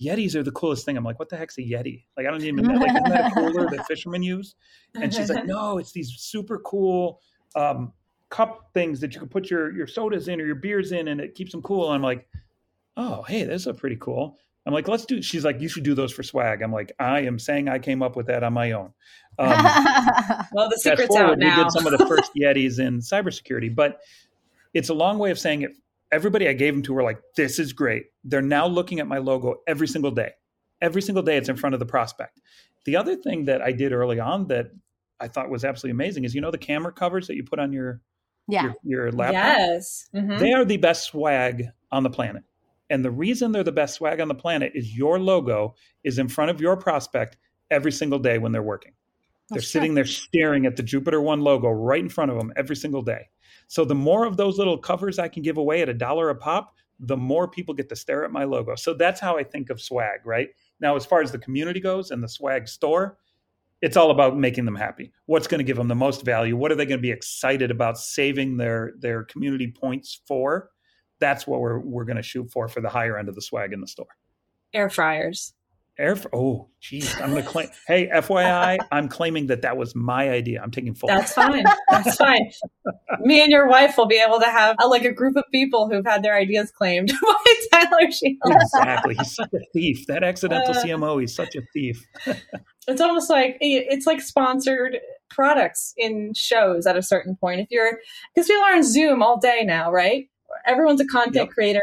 [0.00, 0.96] Yetis are the coolest thing.
[0.96, 2.04] I'm like, what the heck's a Yeti?
[2.16, 2.74] Like, I don't even know.
[2.74, 4.54] Like, isn't that a cooler that fishermen use?
[4.94, 7.20] And she's like, no, it's these super cool
[7.54, 7.92] um,
[8.28, 11.20] cup things that you can put your your sodas in or your beers in, and
[11.20, 11.86] it keeps them cool.
[11.86, 12.28] And I'm like,
[12.96, 14.38] oh, hey, those are pretty cool.
[14.66, 15.22] I'm like, let's do.
[15.22, 16.60] She's like, you should do those for swag.
[16.60, 18.92] I'm like, I am saying I came up with that on my own.
[19.38, 19.48] Um,
[20.52, 21.56] well, the secret's forward, out now.
[21.56, 24.00] We did some of the first Yetis in cybersecurity, but
[24.74, 25.72] it's a long way of saying it.
[26.12, 28.06] Everybody I gave them to were like, this is great.
[28.24, 30.32] They're now looking at my logo every single day.
[30.80, 32.40] Every single day, it's in front of the prospect.
[32.84, 34.70] The other thing that I did early on that
[35.18, 37.72] I thought was absolutely amazing is you know the camera covers that you put on
[37.72, 38.00] your
[38.48, 38.62] yeah.
[38.62, 39.58] your, your laptop.
[39.58, 40.38] Yes, mm-hmm.
[40.38, 42.44] they are the best swag on the planet.
[42.88, 46.28] And the reason they're the best swag on the planet is your logo is in
[46.28, 47.36] front of your prospect
[47.70, 48.92] every single day when they're working.
[49.48, 52.76] They're That's sitting there staring at the JupiterOne logo right in front of them every
[52.76, 53.28] single day.
[53.68, 56.34] So the more of those little covers I can give away at a dollar a
[56.34, 58.74] pop, the more people get to stare at my logo.
[58.74, 60.48] So that's how I think of swag, right?
[60.80, 63.18] Now, as far as the community goes and the swag store,
[63.82, 65.12] it's all about making them happy.
[65.26, 66.56] What's going to give them the most value?
[66.56, 70.70] What are they going to be excited about saving their their community points for?
[71.18, 73.72] That's what we're we're going to shoot for for the higher end of the swag
[73.72, 74.06] in the store.
[74.72, 75.52] Air fryers.
[75.98, 76.16] Air.
[76.32, 77.68] Oh, geez, I'm to claim.
[77.86, 80.60] hey, FYI, I'm claiming that that was my idea.
[80.62, 81.08] I'm taking full.
[81.08, 81.64] That's fine.
[81.90, 82.50] That's fine.
[83.20, 85.88] Me and your wife will be able to have a, like a group of people
[85.88, 88.40] who've had their ideas claimed by Tyler Shields.
[88.44, 89.14] Exactly.
[89.14, 90.06] He's such a thief.
[90.06, 91.20] That accidental uh, CMO.
[91.20, 92.04] He's such a thief.
[92.88, 94.98] it's almost like it's like sponsored
[95.30, 97.60] products in shows at a certain point.
[97.60, 97.98] If you're
[98.34, 100.28] because people are on Zoom all day now, right?
[100.66, 101.48] Everyone's a content yep.
[101.50, 101.82] creator.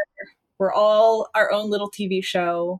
[0.59, 2.79] We're all our own little TV show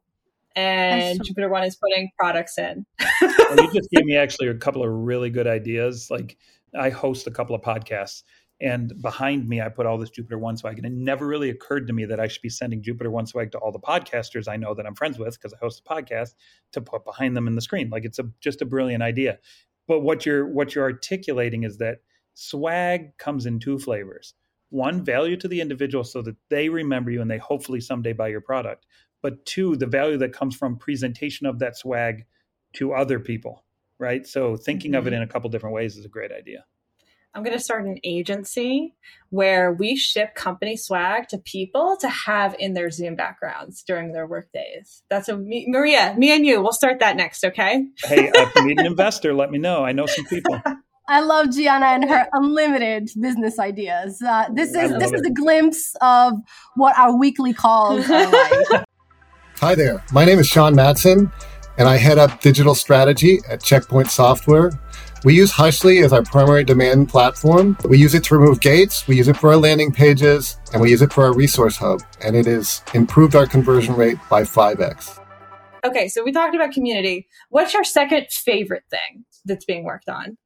[0.55, 2.85] and so- JupiterOne is putting products in.
[3.21, 6.09] well, you just gave me actually a couple of really good ideas.
[6.09, 6.37] Like
[6.77, 8.23] I host a couple of podcasts,
[8.61, 11.93] and behind me I put all this JupiterOne swag, and it never really occurred to
[11.93, 14.85] me that I should be sending JupiterOne swag to all the podcasters I know that
[14.85, 16.35] I'm friends with because I host a podcast
[16.73, 17.89] to put behind them in the screen.
[17.89, 19.39] Like it's a just a brilliant idea.
[19.87, 21.99] But what you're what you're articulating is that
[22.35, 24.33] swag comes in two flavors
[24.73, 28.27] one value to the individual so that they remember you and they hopefully someday buy
[28.27, 28.87] your product
[29.23, 32.25] but two, the value that comes from presentation of that swag
[32.73, 33.63] to other people,
[33.97, 34.27] right?
[34.27, 34.99] So thinking mm-hmm.
[34.99, 35.23] of it mm-hmm.
[35.23, 36.65] in a couple different ways is a great idea.
[37.33, 38.93] I'm going to start an agency
[39.29, 44.27] where we ship company swag to people to have in their Zoom backgrounds during their
[44.27, 45.01] work days.
[45.09, 46.61] That's a me, Maria, me and you.
[46.61, 47.87] We'll start that next, okay?
[48.03, 49.83] hey, if you need an investor, let me know.
[49.83, 50.61] I know some people.
[51.07, 54.21] I love Gianna and her unlimited business ideas.
[54.21, 55.15] Uh, this is this it.
[55.15, 56.33] is a glimpse of
[56.75, 58.85] what our weekly calls are like.
[59.59, 60.03] Hi there.
[60.11, 61.31] My name is Sean Matson,
[61.77, 64.71] and I head up digital strategy at Checkpoint Software.
[65.23, 67.77] We use Hushly as our primary demand platform.
[67.87, 70.89] We use it to remove gates, we use it for our landing pages, and we
[70.89, 72.01] use it for our resource hub.
[72.21, 75.19] And it has improved our conversion rate by 5x.
[75.85, 77.27] Okay, so we talked about community.
[77.49, 80.37] What's your second favorite thing that's being worked on?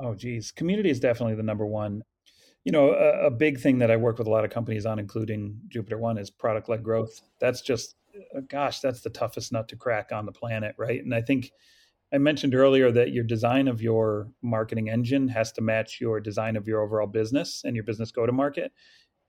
[0.00, 0.52] Oh, geez.
[0.52, 2.02] Community is definitely the number one.
[2.64, 4.98] You know, a, a big thing that I work with a lot of companies on,
[4.98, 7.20] including JupiterOne, is product led growth.
[7.40, 7.96] That's just
[8.48, 11.02] gosh, that's the toughest nut to crack on the planet, right?
[11.02, 11.50] And I think
[12.12, 16.56] I mentioned earlier that your design of your marketing engine has to match your design
[16.56, 18.72] of your overall business and your business go to market.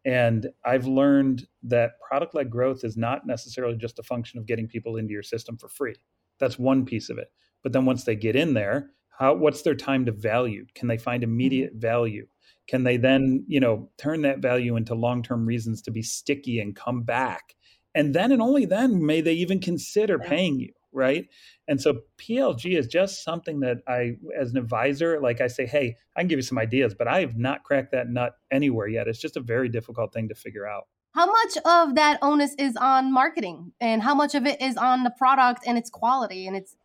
[0.06, 4.68] And I've learned that product led growth is not necessarily just a function of getting
[4.68, 5.96] people into your system for free.
[6.40, 7.30] That's one piece of it.
[7.64, 10.66] But then once they get in there, how what's their time to value?
[10.76, 11.80] Can they find immediate mm-hmm.
[11.80, 12.28] value?
[12.68, 16.76] Can they then, you know, turn that value into long-term reasons to be sticky and
[16.76, 17.56] come back?
[17.96, 21.28] And then and only then may they even consider paying you right?
[21.68, 25.96] And so plg is just something that i as an advisor like i say hey
[26.16, 29.08] i can give you some ideas but i have not cracked that nut anywhere yet.
[29.08, 30.88] It's just a very difficult thing to figure out.
[31.14, 33.72] How much of that onus is on marketing?
[33.80, 36.76] And how much of it is on the product and its quality and its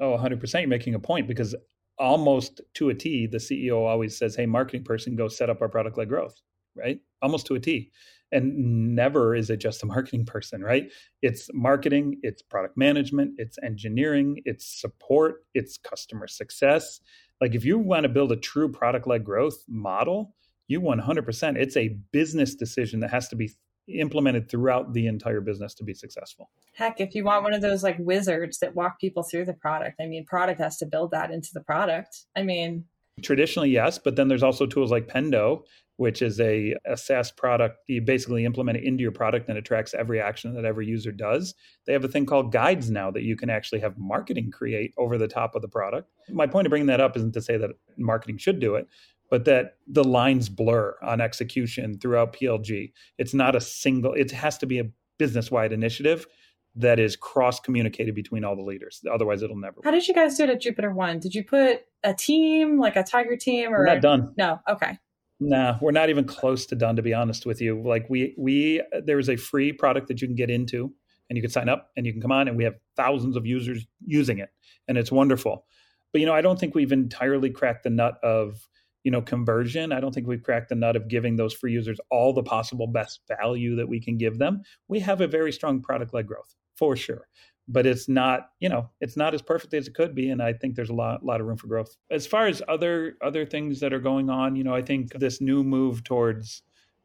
[0.00, 1.54] oh 100% you're making a point because
[1.98, 5.68] almost to a t the ceo always says hey marketing person go set up our
[5.68, 6.40] product led growth
[6.78, 7.00] right?
[7.20, 7.90] Almost to a t
[8.32, 10.90] and never is it just a marketing person right?
[11.22, 17.00] It's marketing it's product management it's engineering it's support it's customer success.
[17.40, 20.34] Like if you want to build a true product led growth model
[20.66, 23.50] you 100% it's a business decision that has to be
[23.88, 26.50] implemented throughout the entire business to be successful.
[26.74, 30.00] Heck if you want one of those like wizards that walk people through the product
[30.00, 32.26] i mean product has to build that into the product.
[32.36, 32.84] I mean
[33.22, 35.62] Traditionally, yes, but then there's also tools like Pendo,
[35.98, 37.78] which is a, a SaaS product.
[37.88, 41.10] You basically implement it into your product and it tracks every action that every user
[41.10, 41.54] does.
[41.86, 45.18] They have a thing called guides now that you can actually have marketing create over
[45.18, 46.08] the top of the product.
[46.30, 48.86] My point of bringing that up isn't to say that marketing should do it,
[49.28, 52.92] but that the lines blur on execution throughout PLG.
[53.18, 54.84] It's not a single, it has to be a
[55.18, 56.28] business wide initiative
[56.76, 59.02] that is cross communicated between all the leaders.
[59.12, 59.80] Otherwise, it'll never.
[59.82, 61.20] How did you guys do it at JupiterOne?
[61.20, 64.32] Did you put a team, like a Tiger team, or We're not done?
[64.38, 64.60] No.
[64.70, 64.96] Okay.
[65.40, 66.96] Nah, we're not even close to done.
[66.96, 70.26] To be honest with you, like we we there is a free product that you
[70.26, 70.92] can get into,
[71.30, 73.46] and you can sign up, and you can come on, and we have thousands of
[73.46, 74.48] users using it,
[74.88, 75.64] and it's wonderful.
[76.12, 78.68] But you know, I don't think we've entirely cracked the nut of
[79.04, 79.92] you know conversion.
[79.92, 82.88] I don't think we've cracked the nut of giving those free users all the possible
[82.88, 84.62] best value that we can give them.
[84.88, 87.28] We have a very strong product led growth for sure
[87.68, 90.52] but it's not you know it's not as perfect as it could be and i
[90.52, 91.96] think there's a lot lot of room for growth.
[92.10, 95.40] As far as other other things that are going on you know i think this
[95.40, 96.62] new move towards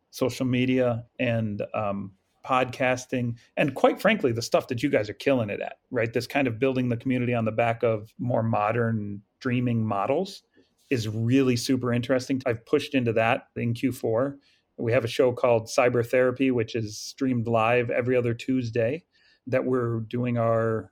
[0.09, 2.11] social media and um,
[2.45, 6.11] podcasting and quite frankly the stuff that you guys are killing it at right?
[6.14, 10.43] This kind of building the community on the back of more modern streaming models
[10.89, 12.41] is really super interesting.
[12.45, 14.36] I've pushed into that in q4
[14.78, 19.03] we have a show called cyber therapy which is streamed live every other tuesday
[19.47, 20.91] that we're doing our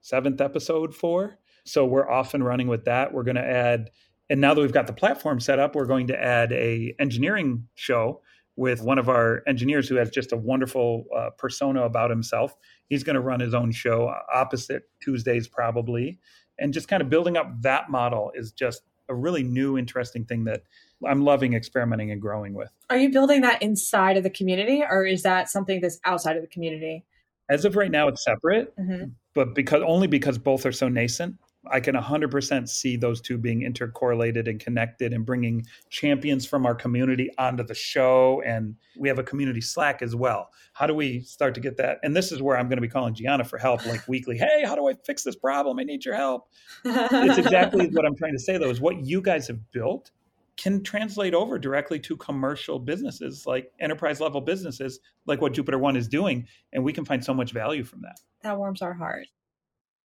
[0.00, 1.38] seventh episode for.
[1.64, 3.12] So we're off and running with that.
[3.12, 3.90] We're going to add,
[4.28, 7.68] and now that we've got the platform set up, we're going to add a engineering
[7.74, 8.20] show
[8.56, 12.54] with one of our engineers who has just a wonderful uh, persona about himself.
[12.88, 16.20] He's going to run his own show uh, opposite Tuesdays probably,
[16.58, 20.44] and just kind of building up that model is just a really new, interesting thing
[20.44, 20.62] that
[21.06, 22.70] I'm loving experimenting and growing with.
[22.88, 26.42] Are you building that inside of the community, or is that something that's outside of
[26.42, 27.04] the community?
[27.48, 29.10] As of right now, it's separate, mm-hmm.
[29.34, 31.36] but because only because both are so nascent,
[31.70, 36.74] I can 100% see those two being intercorrelated and connected and bringing champions from our
[36.74, 38.42] community onto the show.
[38.44, 40.50] And we have a community Slack as well.
[40.72, 42.00] How do we start to get that?
[42.02, 44.36] And this is where I'm going to be calling Gianna for help, like weekly.
[44.36, 45.78] Hey, how do I fix this problem?
[45.78, 46.48] I need your help.
[46.84, 50.10] it's exactly what I'm trying to say, though, is what you guys have built
[50.56, 56.08] can translate over directly to commercial businesses like enterprise level businesses like what JupiterOne is
[56.08, 58.20] doing and we can find so much value from that.
[58.42, 59.26] That warms our heart.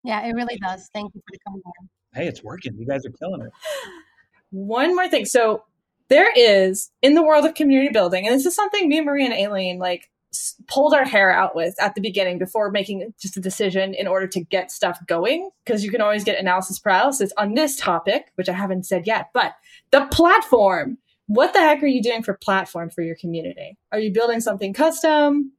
[0.04, 0.90] Yeah, it really does.
[0.94, 1.64] Thank you for the comment.
[2.14, 2.76] Hey, it's working.
[2.78, 3.52] You guys are killing it.
[4.52, 5.26] One more thing.
[5.26, 5.64] So
[6.08, 9.34] there is in the world of community building, and this is something me, Marie, and
[9.34, 10.10] Aileen like
[10.68, 14.28] pulled our hair out with at the beginning before making just a decision in order
[14.28, 18.48] to get stuff going because you can always get analysis paralysis on this topic which
[18.48, 19.54] i haven't said yet but
[19.92, 24.14] the platform what the heck are you doing for platform for your community are you
[24.14, 25.52] building something custom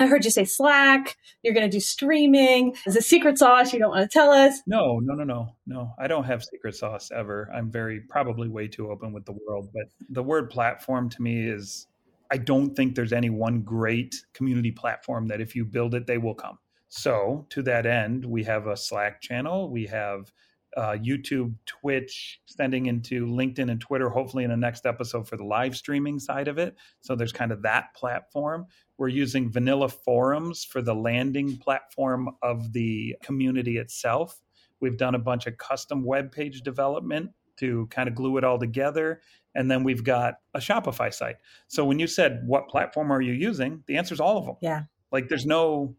[0.00, 1.16] I heard you say Slack.
[1.42, 2.76] You're going to do streaming.
[2.86, 4.60] Is a secret sauce you don't want to tell us?
[4.66, 5.92] No, no, no, no, no.
[5.98, 7.50] I don't have secret sauce ever.
[7.52, 9.70] I'm very probably way too open with the world.
[9.74, 11.88] But the word platform to me is
[12.30, 16.18] I don't think there's any one great community platform that if you build it, they
[16.18, 16.58] will come.
[16.88, 20.32] So, to that end, we have a Slack channel, we have
[20.76, 25.44] uh, YouTube, Twitch, extending into LinkedIn and Twitter, hopefully in the next episode for the
[25.44, 26.76] live streaming side of it.
[27.00, 28.66] So, there's kind of that platform.
[28.96, 34.40] We're using vanilla forums for the landing platform of the community itself.
[34.80, 38.58] We've done a bunch of custom web page development to kind of glue it all
[38.58, 39.20] together.
[39.54, 41.36] And then we've got a Shopify site.
[41.66, 43.82] So when you said, what platform are you using?
[43.86, 44.56] The answer is all of them.
[44.60, 44.82] Yeah.
[45.10, 45.96] Like there's no,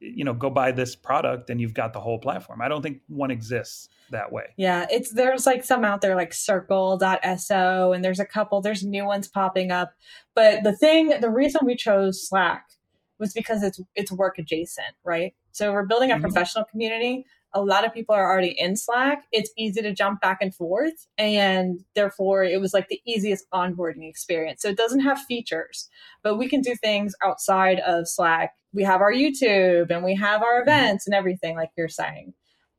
[0.00, 2.62] you know, go buy this product and you've got the whole platform.
[2.62, 4.44] I don't think one exists that way.
[4.56, 4.86] Yeah.
[4.90, 9.28] It's, there's like some out there like circle.so and there's a couple, there's new ones
[9.28, 9.92] popping up.
[10.34, 12.70] But the thing, the reason we chose Slack
[13.18, 15.34] was because it's, it's work adjacent, right?
[15.52, 16.22] So we're building a mm-hmm.
[16.22, 19.24] professional community a lot of people are already in Slack.
[19.30, 21.06] It's easy to jump back and forth.
[21.18, 24.62] And therefore, it was like the easiest onboarding experience.
[24.62, 25.88] So it doesn't have features,
[26.22, 28.54] but we can do things outside of Slack.
[28.72, 30.68] We have our YouTube and we have our mm-hmm.
[30.68, 32.32] events and everything, like you're saying.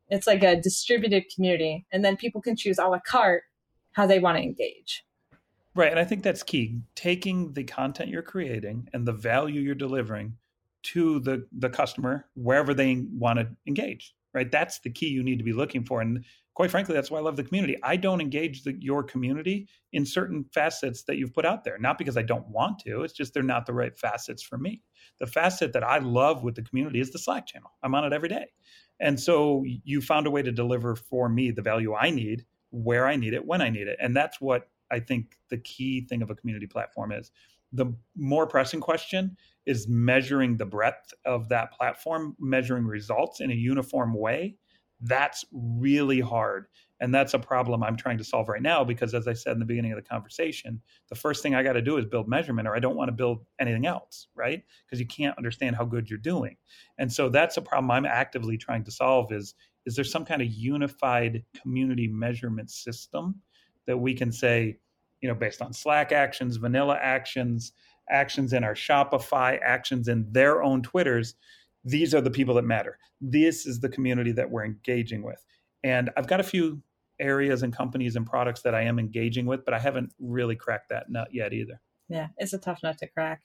[0.10, 1.86] It's like a distributed community.
[1.92, 3.44] And then people can choose a la carte
[3.94, 5.06] how they want to engage.
[5.76, 5.92] Right.
[5.92, 6.82] And I think that's key.
[6.96, 10.38] Taking the content you're creating and the value you're delivering
[10.84, 14.52] to the, the customer wherever they want to engage right?
[14.52, 16.02] That's the key you need to be looking for.
[16.02, 17.78] And quite frankly, that's why I love the community.
[17.84, 21.98] I don't engage the, your community in certain facets that you've put out there, not
[21.98, 23.04] because I don't want to.
[23.04, 24.82] It's just they're not the right facets for me.
[25.20, 27.72] The facet that I love with the community is the Slack channel.
[27.84, 28.48] I'm on it every day.
[29.00, 33.08] And so you found a way to deliver for me the value I need, where
[33.08, 33.98] I need it, when I need it.
[34.00, 37.32] And that's what I think the key thing of a community platform is.
[37.76, 39.36] The more pressing question
[39.66, 44.56] is measuring the breadth of that platform, measuring results in a uniform way.
[45.02, 46.68] That's really hard.
[47.00, 49.60] And that's a problem I'm trying to solve right now because, as I said in
[49.60, 52.66] the beginning of the conversation, the first thing I got to do is build measurement,
[52.66, 54.64] or I don't want to build anything else, right?
[54.86, 56.56] Because you can't understand how good you're doing.
[56.98, 59.54] And so that's a problem I'm actively trying to solve is,
[59.86, 63.42] is there some kind of unified community measurement system
[63.86, 64.78] that we can say,
[65.20, 67.74] you know, based on Slack actions, vanilla actions,
[68.10, 71.36] actions in our Shopify, actions in their own Twitters,
[71.84, 72.98] these are the people that matter.
[73.22, 75.44] This is the community that we're engaging with.
[75.84, 76.82] And I've got a few
[77.20, 80.90] areas and companies and products that I am engaging with, but I haven't really cracked
[80.90, 81.82] that nut yet either.
[82.10, 83.42] Yeah, it's a tough nut to crack.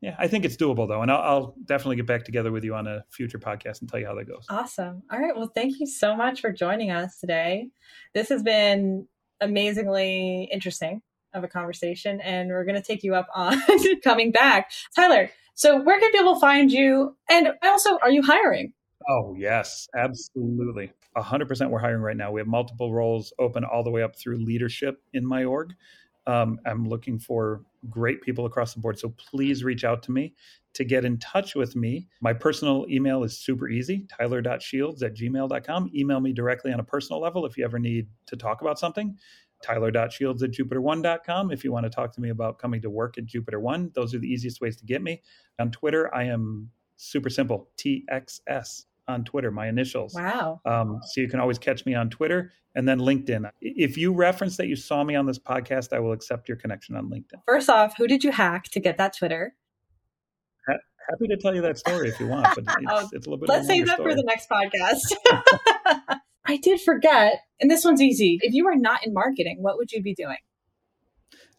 [0.00, 2.74] Yeah, I think it's doable though, and I'll, I'll, definitely get back together with you
[2.74, 4.44] on a future podcast and tell you how that goes.
[4.50, 5.02] Awesome.
[5.10, 5.34] All right.
[5.34, 7.70] Well, thank you so much for joining us today.
[8.12, 9.08] This has been
[9.40, 11.00] amazingly interesting
[11.34, 13.60] of a conversation, and we're going to take you up on
[14.04, 15.30] coming back, Tyler.
[15.54, 17.16] So, where can people find you?
[17.28, 18.72] And also, are you hiring?
[19.08, 20.92] Oh, yes, absolutely.
[21.16, 22.32] 100% we're hiring right now.
[22.32, 25.74] We have multiple roles open all the way up through leadership in my org.
[26.26, 28.98] Um, I'm looking for great people across the board.
[28.98, 30.34] So please reach out to me
[30.72, 32.08] to get in touch with me.
[32.20, 35.90] My personal email is super easy tyler.shields at gmail.com.
[35.94, 39.16] Email me directly on a personal level if you ever need to talk about something.
[39.64, 43.26] Tyler.shields at jupiterone.com if you want to talk to me about coming to work at
[43.26, 43.94] JupiterOne.
[43.94, 45.22] Those are the easiest ways to get me.
[45.58, 50.14] On Twitter, I am super simple TXS on Twitter, my initials.
[50.14, 50.60] Wow.
[50.64, 53.50] Um, so you can always catch me on Twitter and then LinkedIn.
[53.60, 56.96] If you reference that you saw me on this podcast, I will accept your connection
[56.96, 57.40] on LinkedIn.
[57.46, 59.54] First off, who did you hack to get that Twitter?
[60.68, 60.78] Ha-
[61.10, 63.38] happy to tell you that story if you want, but it's, oh, it's a little
[63.38, 63.48] bit.
[63.48, 64.12] Let's save that story.
[64.12, 66.18] for the next podcast.
[66.46, 68.38] I did forget, and this one's easy.
[68.42, 70.36] If you were not in marketing, what would you be doing?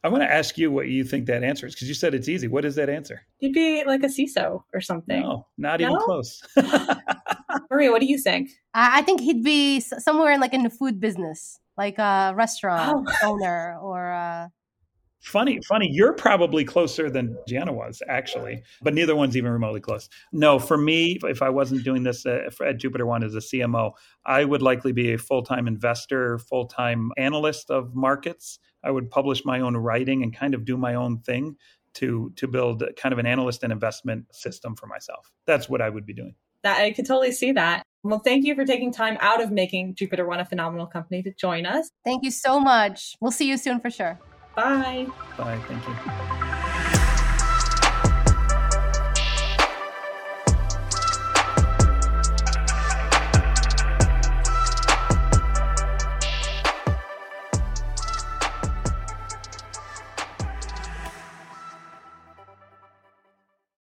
[0.04, 2.30] I want to ask you what you think that answer is because you said it's
[2.30, 2.48] easy.
[2.48, 3.26] What is that answer?
[3.40, 5.20] You'd be like a CISO or something.
[5.20, 5.88] No, not no?
[5.88, 6.44] even close.
[7.72, 8.52] Maria, what do you think?
[8.76, 13.14] I think he'd be somewhere in like in the food business, like a restaurant oh.
[13.32, 14.10] owner or.
[14.10, 14.52] A...
[15.26, 15.90] Funny, funny.
[15.92, 20.08] You're probably closer than Gianna was, actually, but neither one's even remotely close.
[20.32, 23.94] No, for me, if I wasn't doing this uh, at, at JupiterOne as a CMO,
[24.26, 28.60] I would likely be a full time investor, full time analyst of markets.
[28.84, 31.58] I would publish my own writing and kind of do my own thing
[31.96, 35.32] to to build kind of an analyst and investment system for myself.
[35.48, 36.36] That's what I would be doing.
[36.62, 37.82] That I could totally see that.
[38.04, 41.66] Well, thank you for taking time out of making JupiterOne a phenomenal company to join
[41.66, 41.90] us.
[42.04, 43.16] Thank you so much.
[43.20, 44.20] We'll see you soon for sure.
[44.56, 45.08] Bye.
[45.38, 45.60] Bye.
[45.68, 46.42] Thank you.